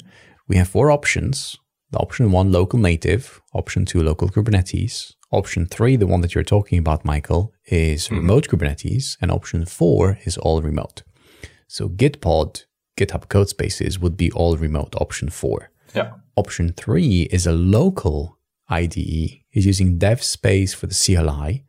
[0.48, 1.58] We have four options.
[1.90, 3.40] The option one, local native.
[3.54, 5.14] Option two, local Kubernetes.
[5.30, 8.16] Option three, the one that you're talking about, Maikel, is mm-hmm.
[8.16, 9.16] remote Kubernetes.
[9.20, 11.02] And option four is all remote.
[11.66, 12.64] So Gitpod,
[12.98, 15.70] GitHub Codespaces would be all remote, option four.
[15.94, 16.12] Yeah.
[16.36, 21.64] Option three is a local IDE, is using DevSpace for the CLI.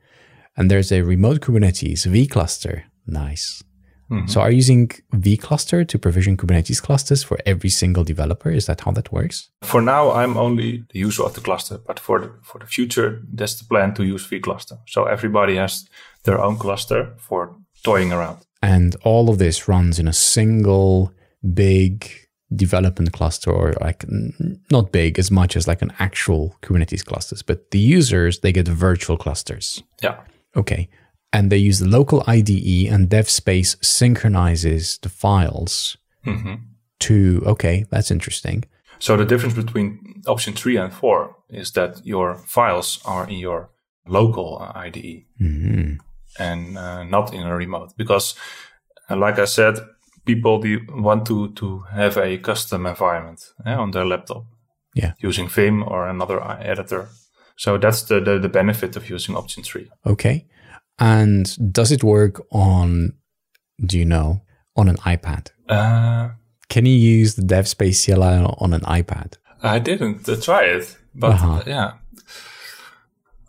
[0.58, 2.84] And there's a remote Kubernetes vCluster.
[3.08, 3.64] Nice.
[4.12, 4.28] Mm-hmm.
[4.28, 8.50] So are you using vCluster to provision Kubernetes clusters for every single developer?
[8.50, 9.50] Is that how that works?
[9.62, 13.22] For now, I'm only the user of the cluster, but for the, for the future,
[13.34, 14.80] that's the plan to use vCluster.
[14.88, 15.88] So everybody has
[16.24, 18.40] their own cluster for toying around.
[18.62, 21.14] And all of this runs in a single
[21.54, 22.12] big
[22.54, 24.06] development cluster or like
[24.72, 28.68] not big as much as like an actual Kubernetes clusters, but the users, they get
[28.68, 29.84] virtual clusters.
[30.02, 30.20] Yeah.
[30.56, 30.90] Okay.
[31.32, 35.98] And they use the local IDE and DevSpace synchronizes the files
[37.00, 38.66] To Okay, that's interesting.
[39.00, 43.70] So the difference between option three and four is that your files are in your
[44.06, 45.94] local IDE hmm
[46.38, 47.94] and uh, not in a remote.
[47.98, 48.36] Because,
[49.10, 49.76] uh, like I said,
[50.26, 54.46] people do want to to have a custom environment eh, on their laptop.
[54.96, 55.14] Yeah.
[55.20, 57.10] using Vim or another editor.
[57.56, 59.90] So that's the, the the benefit of using option three.
[60.04, 60.46] Okay.
[61.00, 63.14] And does it work on,
[63.86, 64.42] do you know,
[64.76, 65.52] on an iPad?
[65.68, 66.30] Uh,
[66.70, 69.38] Can you use the DevSpace CLI on an iPad?
[69.64, 71.54] I didn't try it, but Uh-huh.
[71.54, 71.92] uh, yeah,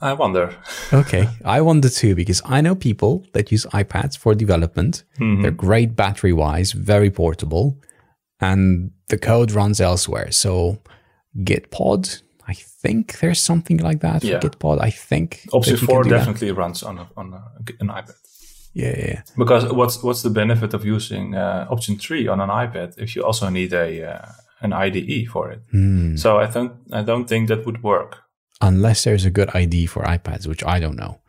[0.01, 0.55] I wonder.
[0.92, 1.28] Okay.
[1.44, 5.05] I wonder too, because I know people that use iPads for development.
[5.18, 7.78] They're great battery wise, very portable,
[8.40, 10.32] and the code runs elsewhere.
[10.32, 10.78] So
[11.36, 12.22] Gitpod, I
[12.83, 14.41] think there's something like that Yeah.
[14.41, 14.78] for Gitpod.
[14.89, 16.16] I think Option that four do that.
[16.18, 17.43] definitely runs on a, on a,
[17.81, 18.14] an iPad.
[18.74, 19.22] Yeah, yeah.
[19.37, 23.24] Because what's what's the benefit of using uh, option three on an iPad if you
[23.26, 25.61] also need a uh, an IDE for it?
[25.72, 26.16] Hmm.
[26.16, 28.16] So I don't I don't think that would work.
[28.61, 31.20] Unless there's a good ID for iPads, which I don't know.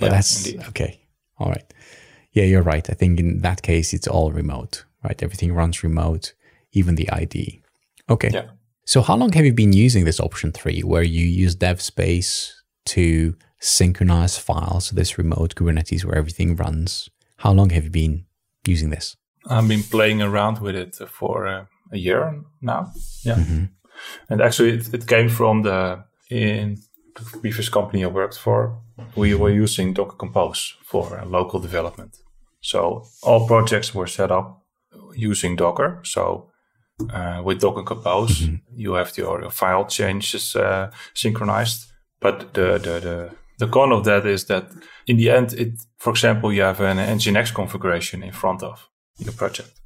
[0.00, 0.66] But Yeah, that's indeed.
[0.68, 1.00] okay.
[1.38, 1.74] All right.
[2.32, 2.88] Yeah, you're right.
[2.90, 5.22] I think in that case, it's all remote, right?
[5.22, 6.34] Everything runs remote,
[6.72, 7.60] even the ID.
[8.08, 8.30] Okay.
[8.32, 8.50] Yeah.
[8.84, 12.52] So, how long have you been using this option three, where you use DevSpace
[12.86, 17.08] to synchronize files to this remote Kubernetes where everything runs?
[17.38, 18.24] How long have you been
[18.66, 19.16] using this?
[19.46, 22.92] I've been playing around with it for uh, a year now.
[23.24, 23.64] Yeah, Mm-hmm.
[24.30, 26.78] and actually it, it came from the in
[27.16, 28.78] the previous company I worked for.
[29.16, 32.16] We were using Docker Compose for uh, local development.
[32.60, 34.62] So all projects were set up
[35.16, 36.00] using Docker.
[36.04, 36.49] So
[37.12, 41.92] uh, with Docker Compose, you have your, your file changes uh, synchronized.
[42.20, 44.70] But the, the the the con of that is that
[45.06, 48.88] in the end, it for example, you have an Nginx configuration in front of
[49.18, 49.80] your project.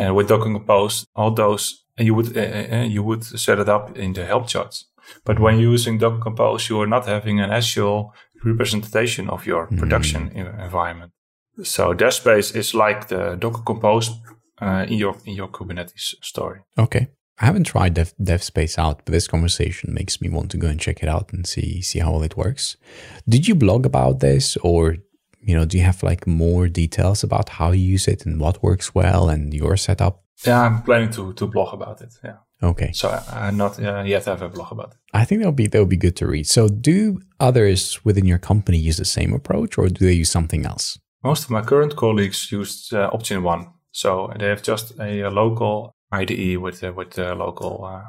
[0.00, 3.96] And with Docker Compose, all those and you would uh, you would set it up
[3.96, 4.86] in the Helm charts.
[5.24, 8.12] But when you're using Docker Compose, you are not having an actual
[8.44, 11.12] representation of your production en- environment.
[11.62, 14.10] So DevSpace is like the Docker Compose
[14.60, 16.60] uh, in your in your Kubernetes story.
[16.78, 17.08] Okay.
[17.38, 20.80] I haven't tried Dev, DevSpace out, but this conversation makes me want to go and
[20.80, 22.76] check it out and see see how well it works.
[23.28, 24.96] Did you blog about this, or
[25.42, 28.62] you know, do you have like more details about how you use it and what
[28.62, 30.24] works well and your setup?
[30.46, 32.14] Yeah, I'm planning to to blog about it.
[32.24, 34.98] Yeah, Okay, so I, I not uh, yet have a blog about it.
[35.12, 36.46] I think that'll be that'll be good to read.
[36.46, 40.64] So, do others within your company use the same approach, or do they use something
[40.64, 40.98] else?
[41.22, 43.66] Most of my current colleagues used uh, option one,
[43.96, 48.02] so they have just a, local IDE with uh, with uh, local uh,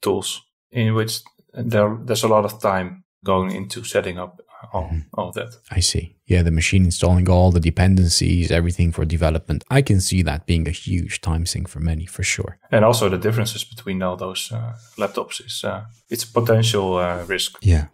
[0.00, 1.22] tools, in which
[1.52, 4.40] there there's a lot of time going into setting up
[4.72, 5.56] all, all of that.
[5.72, 6.16] I see.
[6.26, 9.64] Yeah, the machine installing all the dependencies, everything for development.
[9.68, 12.58] I can see that being a huge time sink for many, for sure.
[12.70, 17.24] And also the differences between all those uh, laptops is uh, it's a potential uh,
[17.24, 17.58] risk.
[17.60, 17.86] Yeah.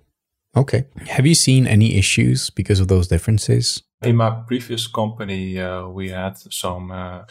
[0.55, 0.85] Okay.
[1.09, 3.83] Have you seen any issues because of those differences?
[4.03, 7.25] In my previous company, uh, we had some uh,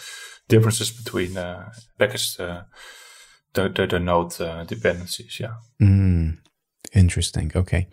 [0.47, 2.63] differences between uh, packaged uh,
[3.53, 5.39] the, the the node uh, dependencies.
[5.39, 5.55] Yeah.
[5.82, 6.38] Mm,
[6.93, 7.51] interesting.
[7.55, 7.88] Okay.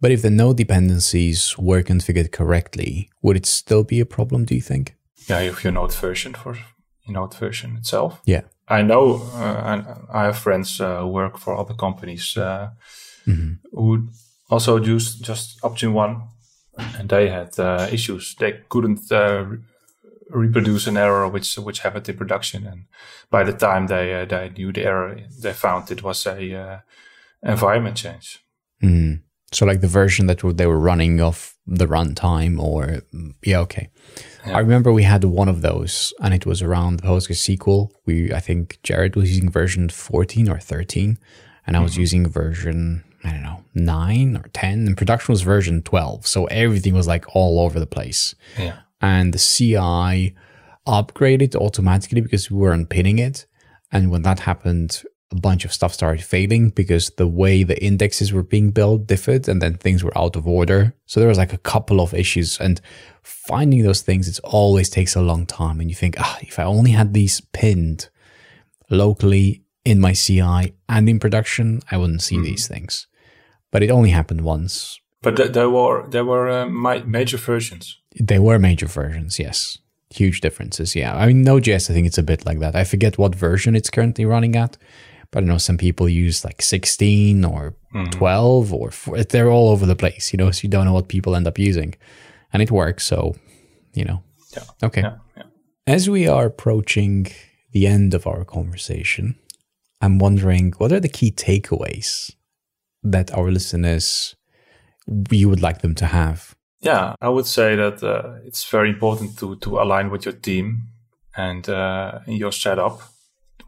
[0.00, 4.54] But if the node dependencies were configured correctly, would it still be a problem, do
[4.54, 4.94] you think?
[5.30, 6.64] yeah, have your Node version for your
[7.08, 8.20] Node version itself.
[8.24, 8.42] Yeah.
[8.68, 12.70] I know, uh, I have friends uh, who work for other companies uh,
[13.72, 14.08] who
[14.48, 16.22] also use just option one,
[16.98, 18.34] and they had uh, issues.
[18.34, 19.58] They couldn't uh, re-
[20.30, 22.84] reproduce an error which which happened in production, and
[23.30, 26.78] by the time they uh, they knew the error, they found it was a uh,
[27.42, 28.38] environment change.
[28.82, 29.22] Mm.
[29.52, 33.02] So, like the version that they were running of the runtime, or
[33.42, 33.88] yeah, okay.
[34.46, 37.90] I remember we had one of those, and it was around PostgreSQL.
[38.06, 41.18] We, I think, Jared was using version fourteen or thirteen,
[41.66, 45.82] and I was using version I don't know nine or ten, and production was version
[45.82, 46.26] twelve.
[46.26, 48.34] So everything was like all over the place.
[48.58, 48.78] Yeah.
[49.00, 50.34] and the CI
[50.86, 53.46] upgraded automatically because we weren't pinning it.
[53.92, 55.02] And when that happened,
[55.32, 59.48] a bunch of stuff started failing because the way the indexes were being built differed
[59.48, 60.94] and then things were out of order.
[61.06, 62.80] So there was like a couple of issues and
[63.22, 65.80] finding those things, it always takes a long time.
[65.80, 68.08] And you think, ah, if I only had these pinned
[68.90, 73.06] locally in my CI and in production, I wouldn't see these things.
[73.70, 75.00] But it only happened once.
[75.22, 77.98] But th- there were there were uh, major versions.
[78.18, 79.78] They were major versions, yes.
[80.10, 81.14] Huge differences, yeah.
[81.14, 82.74] I mean, Node.js, I think it's a bit like that.
[82.74, 84.76] I forget what version it's currently running at,
[85.30, 87.76] but I know some people use like 16 or
[88.10, 91.06] 12 or four, they're all over the place, you know, so you don't know what
[91.06, 91.94] people end up using.
[92.52, 93.36] And it works, so,
[93.94, 94.24] you know.
[94.56, 94.64] Yeah.
[94.82, 95.02] Okay.
[95.02, 95.16] Yeah.
[95.36, 95.42] yeah.
[95.86, 97.28] As we are approaching
[97.70, 99.36] the end of our conversation,
[100.00, 102.34] I'm wondering what are the key takeaways
[103.02, 104.36] that our listeners
[105.30, 106.54] you would like them to have?
[106.80, 110.88] Yeah, I would say that uh, it's very important to to align with your team
[111.36, 113.00] and uh, your setup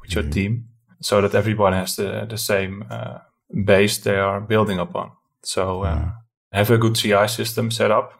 [0.01, 0.68] with your team,
[1.01, 3.18] so that everyone has the the same uh,
[3.64, 5.11] base they are building upon.
[5.43, 6.11] So uh,
[6.53, 8.12] have a good CI system set up,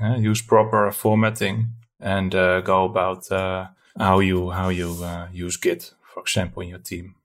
[0.00, 3.66] uh, use proper formatting, and uh, go about uh,
[3.98, 7.15] how you how you uh, use Git, for example, in your team.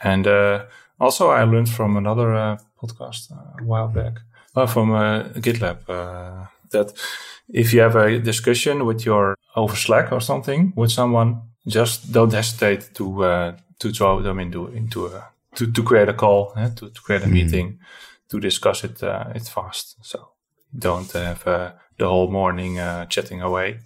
[0.00, 0.64] And uh,
[1.00, 4.20] also, I learned from another uh, podcast uh, a while back,
[4.56, 6.92] uh, from uh, GitLab, uh, that
[7.48, 12.32] if you have a discussion with your over Slack or something with someone, just don't
[12.32, 16.68] hesitate to uh, to throw them into into a to, to create a call, eh,
[16.74, 17.78] to, to create a meeting,
[18.28, 19.96] to discuss it uh, it fast.
[20.02, 20.28] So
[20.76, 23.78] don't have uh, the whole morning uh, chatting away.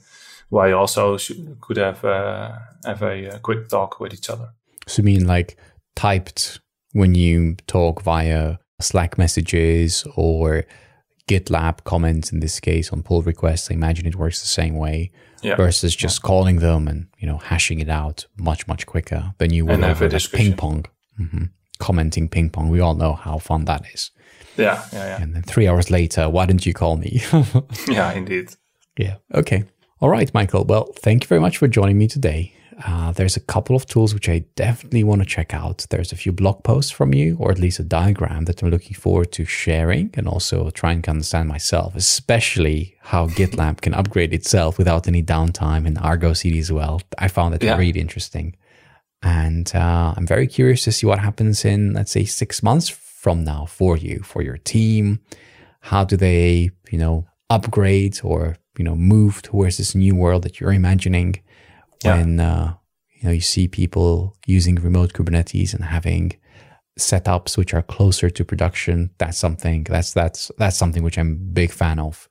[0.48, 2.52] While you also should, could have uh,
[2.84, 4.48] have a, uh quick talk with each other.
[4.88, 5.56] So, you mean like
[5.96, 6.60] typed
[6.92, 10.64] when you talk via Slack messages or
[11.28, 13.70] GitLab comments in this case on pull requests?
[13.70, 15.10] I imagine it works the same way
[15.42, 15.56] Yeah.
[15.56, 19.66] versus just calling them and you know hashing it out much much quicker than you
[19.66, 20.86] would have over like ping pong.
[21.16, 21.44] hmm
[21.78, 22.70] Commenting ping pong.
[22.70, 24.10] We all know how fun that is.
[24.56, 27.22] Yeah, yeah, yeah, And then three hours later, why didn't you call me?
[27.88, 28.48] yeah, indeed.
[28.96, 29.16] Yeah.
[29.32, 29.62] Okay.
[30.00, 30.66] All right, Maikel.
[30.66, 32.52] Well, thank you very much for joining me today.
[32.86, 35.84] Uh, there's a couple of tools which I definitely want to check out.
[35.90, 38.94] There's a few blog posts from you, or at least a diagram that I'm looking
[38.94, 44.78] forward to sharing and also trying to understand myself, especially how GitLab can upgrade itself
[44.78, 47.00] without any downtime and Argo CD as well.
[47.18, 47.76] I found it Yeah.
[47.76, 48.54] really interesting.
[49.22, 53.42] And uh, I'm very curious to see what happens in, let's say, six months from
[53.42, 55.18] now for you, for your team.
[55.80, 60.60] How do they, you know, upgrade or, you know, move towards this new world that
[60.60, 61.40] you're imagining
[62.04, 62.16] Yeah.
[62.16, 62.74] when, uh,
[63.14, 66.36] you know, you see people using remote Kubernetes and having
[66.98, 69.10] setups which are closer to production.
[69.18, 72.28] That's something, that's, that's, that's something which I'm a big fan of.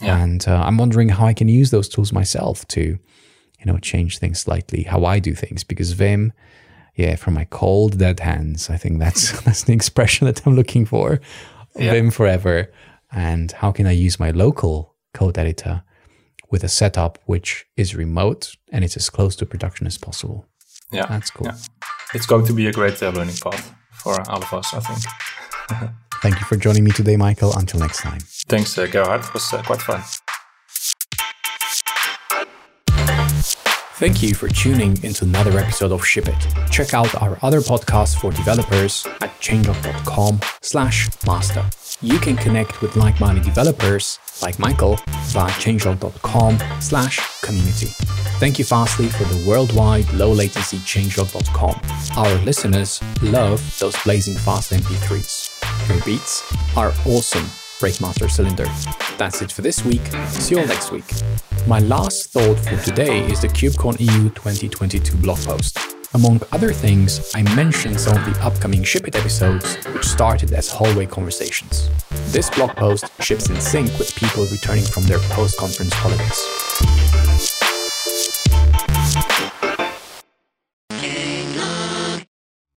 [0.00, 0.18] Yeah.
[0.18, 4.18] And uh, I'm wondering how I can use those tools myself to, you know, change
[4.18, 5.64] things slightly, how I do things.
[5.64, 6.32] Because Vim,
[6.96, 10.84] yeah, from my cold dead hands, I think that's that's the expression that I'm looking
[10.84, 11.20] for.
[11.76, 11.92] Yeah.
[11.92, 12.70] Vim forever.
[13.12, 15.82] And how can I use my local code editor
[16.52, 20.46] with a setup which is remote and it's as close to production as possible?
[20.92, 21.46] Yeah, That's cool.
[21.46, 21.56] Yeah.
[22.14, 25.90] It's going to be a great uh, learning path for all of us, I think.
[26.22, 27.56] Thank you for joining me today, Maikel.
[27.58, 28.20] Until next time.
[28.48, 29.24] Thanks, uh, Gerhard.
[29.24, 30.02] It was uh, quite fun.
[33.96, 36.70] Thank you for tuning into another episode of Ship It.
[36.70, 41.64] Check out our other podcasts for developers at changelog.com slash master.
[42.02, 44.98] You can connect with like-minded developers like Maikel
[45.32, 47.88] via changelog.com slash community.
[48.38, 51.80] Thank you Fastly for the worldwide low latency changelog.com.
[52.16, 55.88] Our listeners love those blazing fast MP3s.
[55.88, 56.42] Your beats
[56.76, 57.44] are awesome.
[57.78, 58.66] Breakmaster Cylinder.
[59.18, 60.06] That's it for this week.
[60.28, 61.10] See you all next week.
[61.66, 65.78] My last thought for today is the KubeCon EU 2022 blog post.
[66.14, 70.68] Among other things, I mentioned some of the upcoming Ship It episodes, which started as
[70.68, 71.88] hallway conversations.
[72.32, 77.51] This blog post ships in sync with people returning from their post conference holidays.